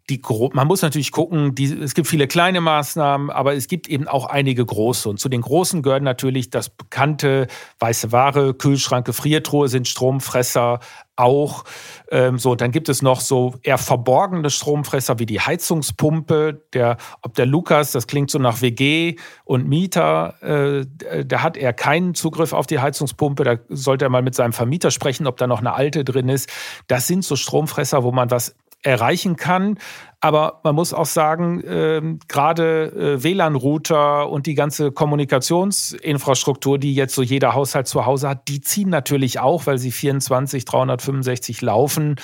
die 0.10 0.22
man 0.54 0.68
muss 0.68 0.84
natürlich 0.84 1.12
gucken, 1.12 1.56
die, 1.56 1.66
es 1.66 1.96
gibt 1.96 2.08
viele 2.08 2.28
kleine 2.28 2.62
Maßnahmen, 2.62 3.32
aber 3.32 3.56
es 3.56 3.68
gibt 3.68 3.88
eben 3.88 4.08
auch 4.08 4.26
einige 4.26 4.64
große. 4.64 5.10
Und 5.10 5.20
zu 5.20 5.30
den 5.30 5.42
großen 5.42 5.82
gehören 5.82 6.04
natürlich 6.04 6.52
das 6.52 6.70
bekannte 6.70 7.48
weiße 7.80 8.12
Ware, 8.12 8.54
Kühlschrank, 8.54 9.06
Gefriertruhe 9.06 9.68
sind 9.68 9.88
Stromfresser 9.88 10.80
auch. 11.16 11.64
Ähm, 12.12 12.38
so, 12.38 12.56
dann 12.56 12.72
gibt 12.72 12.90
es 12.90 13.02
noch 13.02 13.20
so 13.20 13.56
eher 13.64 13.78
verborgene 13.78 14.50
Stromfresser 14.50 15.18
wie 15.20 15.26
die 15.26 15.40
Heizungspumpe. 15.40 16.62
Der, 16.74 16.98
ob 17.22 17.34
der 17.36 17.46
Lukas, 17.46 17.92
das 17.92 18.08
klingt 18.08 18.30
so 18.30 18.38
nach 18.38 18.62
WG 18.62 19.16
und 19.44 19.68
Mieter, 19.68 20.42
äh, 20.44 21.26
der 21.26 21.44
hat 21.44 21.58
eher 21.58 21.74
keinen 21.74 22.16
Zugriff 22.16 22.54
auf 22.54 22.68
die 22.68 22.80
Heizungspumpe. 22.80 23.44
Da 23.44 23.56
sollte 23.70 24.06
er 24.06 24.10
mal 24.10 24.22
mit 24.22 24.36
seinem 24.36 24.54
Vermieter 24.54 24.92
sprechen, 24.92 25.26
ob 25.26 25.38
da 25.38 25.48
noch 25.48 25.60
eine 25.60 25.74
alte 25.74 26.04
drin 26.04 26.30
ist. 26.30 26.50
Das 26.88 27.08
sind 27.08 27.24
so 27.24 27.36
Stromfresser, 27.36 28.04
wo 28.04 28.12
man 28.12 28.30
was 28.30 28.56
erreichen 28.86 29.36
kann. 29.36 29.78
Aber 30.22 30.62
man 30.64 30.74
muss 30.74 30.94
auch 30.94 31.06
sagen, 31.06 31.62
äh, 31.62 32.02
gerade 32.28 33.18
äh, 33.18 33.24
WLAN-Router 33.24 34.30
und 34.30 34.48
die 34.48 34.56
ganze 34.56 34.92
Kommunikationsinfrastruktur, 34.92 36.80
die 36.80 36.96
jetzt 36.96 37.14
so 37.14 37.22
jeder 37.22 37.54
Haushalt 37.54 37.88
zu 37.88 38.06
Hause 38.06 38.30
hat, 38.30 38.48
die 38.48 38.62
ziehen 38.62 38.90
natürlich 38.90 39.40
auch, 39.40 39.68
weil 39.68 39.78
sie 39.78 39.92
24, 39.92 40.66
365 40.66 41.62
laufen. 41.62 42.16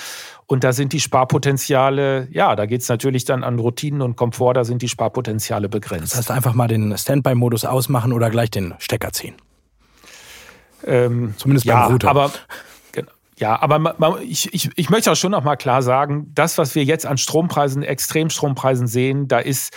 Und 0.46 0.64
da 0.64 0.72
sind 0.72 0.92
die 0.92 1.00
Sparpotenziale, 1.00 2.28
ja, 2.32 2.56
da 2.56 2.66
geht 2.66 2.82
es 2.82 2.88
natürlich 2.88 3.24
dann 3.24 3.44
an 3.44 3.58
Routinen 3.58 4.02
und 4.02 4.16
Komfort, 4.16 4.54
da 4.54 4.64
sind 4.64 4.82
die 4.82 4.88
Sparpotenziale 4.88 5.68
begrenzt. 5.68 6.12
Das 6.12 6.18
heißt, 6.18 6.30
einfach 6.30 6.54
mal 6.54 6.68
den 6.68 6.96
Standby-Modus 6.96 7.64
ausmachen 7.64 8.12
oder 8.12 8.30
gleich 8.30 8.50
den 8.50 8.74
Stecker 8.78 9.12
ziehen. 9.12 9.34
Ähm, 10.84 11.34
Zumindest 11.36 11.66
beim 11.66 11.76
ja, 11.76 11.86
Router. 11.86 12.10
Aber 12.10 12.32
ja, 13.42 13.60
aber 13.60 13.80
man, 13.80 13.94
ich, 14.22 14.54
ich, 14.54 14.70
ich 14.76 14.88
möchte 14.88 15.10
auch 15.10 15.16
schon 15.16 15.32
noch 15.32 15.42
mal 15.42 15.56
klar 15.56 15.82
sagen, 15.82 16.30
das, 16.32 16.58
was 16.58 16.76
wir 16.76 16.84
jetzt 16.84 17.06
an 17.06 17.18
Strompreisen, 17.18 17.82
Extremstrompreisen 17.82 18.86
sehen, 18.86 19.26
da 19.26 19.40
ist 19.40 19.72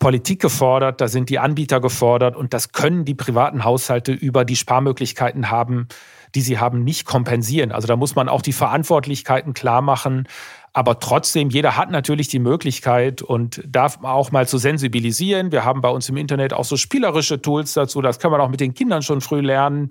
Politik 0.00 0.42
gefordert, 0.42 1.00
da 1.00 1.06
sind 1.06 1.30
die 1.30 1.38
Anbieter 1.38 1.80
gefordert 1.80 2.34
und 2.34 2.52
das 2.52 2.72
können 2.72 3.04
die 3.04 3.14
privaten 3.14 3.62
Haushalte 3.62 4.10
über 4.10 4.44
die 4.44 4.56
Sparmöglichkeiten 4.56 5.48
haben, 5.48 5.86
die 6.34 6.40
sie 6.40 6.58
haben, 6.58 6.82
nicht 6.82 7.04
kompensieren. 7.06 7.70
Also 7.70 7.86
da 7.86 7.94
muss 7.94 8.16
man 8.16 8.28
auch 8.28 8.42
die 8.42 8.52
Verantwortlichkeiten 8.52 9.54
klar 9.54 9.80
machen. 9.80 10.26
Aber 10.74 10.98
trotzdem, 10.98 11.50
jeder 11.50 11.76
hat 11.76 11.90
natürlich 11.90 12.28
die 12.28 12.40
Möglichkeit 12.40 13.22
und 13.22 13.62
darf 13.66 14.00
auch 14.02 14.32
mal 14.32 14.46
zu 14.48 14.58
sensibilisieren. 14.58 15.52
Wir 15.52 15.64
haben 15.64 15.80
bei 15.80 15.88
uns 15.88 16.08
im 16.08 16.16
Internet 16.16 16.52
auch 16.52 16.64
so 16.64 16.76
spielerische 16.76 17.40
Tools 17.40 17.74
dazu. 17.74 18.02
Das 18.02 18.18
kann 18.18 18.32
man 18.32 18.40
auch 18.40 18.48
mit 18.48 18.60
den 18.60 18.74
Kindern 18.74 19.02
schon 19.02 19.20
früh 19.20 19.40
lernen. 19.40 19.88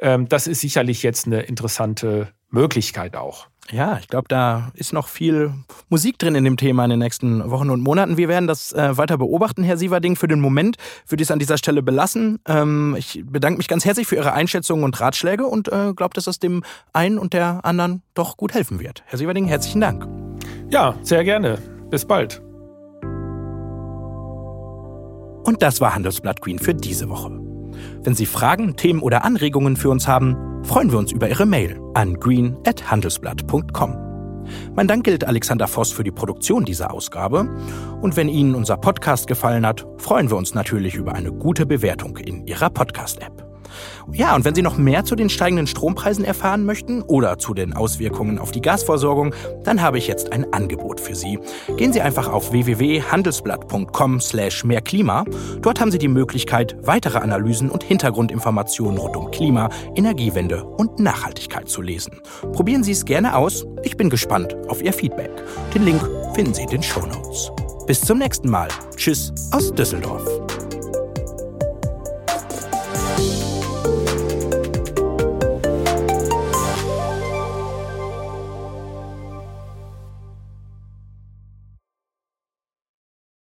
Ähm, 0.00 0.28
das 0.28 0.48
ist 0.48 0.60
sicherlich 0.60 1.04
jetzt 1.04 1.26
eine 1.26 1.42
interessante 1.42 2.28
Möglichkeit 2.50 3.16
auch. 3.16 3.46
Ja, 3.70 3.96
ich 3.98 4.08
glaube, 4.08 4.26
da 4.28 4.72
ist 4.74 4.92
noch 4.92 5.08
viel 5.08 5.52
Musik 5.88 6.18
drin 6.18 6.34
in 6.34 6.44
dem 6.44 6.56
Thema 6.56 6.84
in 6.84 6.90
den 6.90 6.98
nächsten 6.98 7.50
Wochen 7.50 7.70
und 7.70 7.80
Monaten. 7.80 8.16
Wir 8.16 8.28
werden 8.28 8.46
das 8.46 8.72
äh, 8.72 8.96
weiter 8.98 9.16
beobachten, 9.16 9.62
Herr 9.62 9.78
Sieverding. 9.78 10.16
Für 10.16 10.28
den 10.28 10.40
Moment 10.40 10.76
würde 11.08 11.22
ich 11.22 11.28
es 11.28 11.30
an 11.30 11.38
dieser 11.38 11.56
Stelle 11.56 11.82
belassen. 11.82 12.40
Ähm, 12.46 12.94
ich 12.98 13.22
bedanke 13.24 13.58
mich 13.58 13.68
ganz 13.68 13.84
herzlich 13.84 14.06
für 14.06 14.16
Ihre 14.16 14.34
Einschätzungen 14.34 14.84
und 14.84 15.00
Ratschläge 15.00 15.46
und 15.46 15.68
äh, 15.68 15.94
glaube, 15.94 16.14
dass 16.14 16.26
es 16.26 16.38
dem 16.38 16.62
einen 16.92 17.18
und 17.18 17.32
der 17.32 17.64
anderen 17.64 18.02
doch 18.12 18.36
gut 18.36 18.52
helfen 18.52 18.80
wird. 18.80 19.02
Herr 19.06 19.18
Sieverding, 19.18 19.46
herzlichen 19.46 19.80
Dank. 19.80 20.23
Ja, 20.74 20.96
sehr 21.02 21.22
gerne. 21.22 21.58
Bis 21.88 22.04
bald. 22.04 22.42
Und 25.44 25.62
das 25.62 25.80
war 25.80 25.94
Handelsblatt 25.94 26.40
Queen 26.40 26.58
für 26.58 26.74
diese 26.74 27.08
Woche. 27.08 27.30
Wenn 28.02 28.16
Sie 28.16 28.26
Fragen, 28.26 28.74
Themen 28.74 29.00
oder 29.00 29.24
Anregungen 29.24 29.76
für 29.76 29.90
uns 29.90 30.08
haben, 30.08 30.64
freuen 30.64 30.90
wir 30.90 30.98
uns 30.98 31.12
über 31.12 31.28
Ihre 31.28 31.46
Mail 31.46 31.80
an 31.94 32.14
green.handelsblatt.com. 32.14 34.44
Mein 34.74 34.88
Dank 34.88 35.04
gilt 35.04 35.24
Alexander 35.24 35.68
Voss 35.68 35.92
für 35.92 36.02
die 36.02 36.10
Produktion 36.10 36.64
dieser 36.64 36.92
Ausgabe. 36.92 37.48
Und 38.02 38.16
wenn 38.16 38.28
Ihnen 38.28 38.56
unser 38.56 38.76
Podcast 38.76 39.28
gefallen 39.28 39.64
hat, 39.64 39.86
freuen 39.98 40.28
wir 40.28 40.36
uns 40.36 40.54
natürlich 40.54 40.96
über 40.96 41.14
eine 41.14 41.30
gute 41.30 41.66
Bewertung 41.66 42.16
in 42.16 42.48
Ihrer 42.48 42.70
Podcast-App. 42.70 43.33
Ja, 44.12 44.34
und 44.34 44.44
wenn 44.44 44.54
Sie 44.54 44.62
noch 44.62 44.76
mehr 44.76 45.04
zu 45.04 45.16
den 45.16 45.30
steigenden 45.30 45.66
Strompreisen 45.66 46.24
erfahren 46.24 46.64
möchten 46.64 47.02
oder 47.02 47.38
zu 47.38 47.54
den 47.54 47.72
Auswirkungen 47.72 48.38
auf 48.38 48.52
die 48.52 48.60
Gasversorgung, 48.60 49.34
dann 49.64 49.82
habe 49.82 49.98
ich 49.98 50.06
jetzt 50.06 50.32
ein 50.32 50.52
Angebot 50.52 51.00
für 51.00 51.14
Sie. 51.14 51.38
Gehen 51.76 51.92
Sie 51.92 52.00
einfach 52.00 52.28
auf 52.28 52.52
www.handelsblatt.com/slash 52.52 54.64
mehrklima. 54.64 55.24
Dort 55.60 55.80
haben 55.80 55.90
Sie 55.90 55.98
die 55.98 56.08
Möglichkeit, 56.08 56.76
weitere 56.82 57.18
Analysen 57.18 57.70
und 57.70 57.82
Hintergrundinformationen 57.82 58.98
rund 58.98 59.16
um 59.16 59.30
Klima, 59.30 59.68
Energiewende 59.94 60.64
und 60.64 60.98
Nachhaltigkeit 60.98 61.68
zu 61.68 61.82
lesen. 61.82 62.20
Probieren 62.52 62.84
Sie 62.84 62.92
es 62.92 63.04
gerne 63.04 63.36
aus. 63.36 63.66
Ich 63.82 63.96
bin 63.96 64.10
gespannt 64.10 64.56
auf 64.68 64.82
Ihr 64.82 64.92
Feedback. 64.92 65.30
Den 65.74 65.84
Link 65.84 66.02
finden 66.34 66.54
Sie 66.54 66.62
in 66.62 66.68
den 66.68 66.82
Show 66.82 67.04
Notes. 67.06 67.50
Bis 67.86 68.00
zum 68.00 68.18
nächsten 68.18 68.48
Mal. 68.48 68.68
Tschüss 68.96 69.32
aus 69.50 69.72
Düsseldorf. 69.72 70.43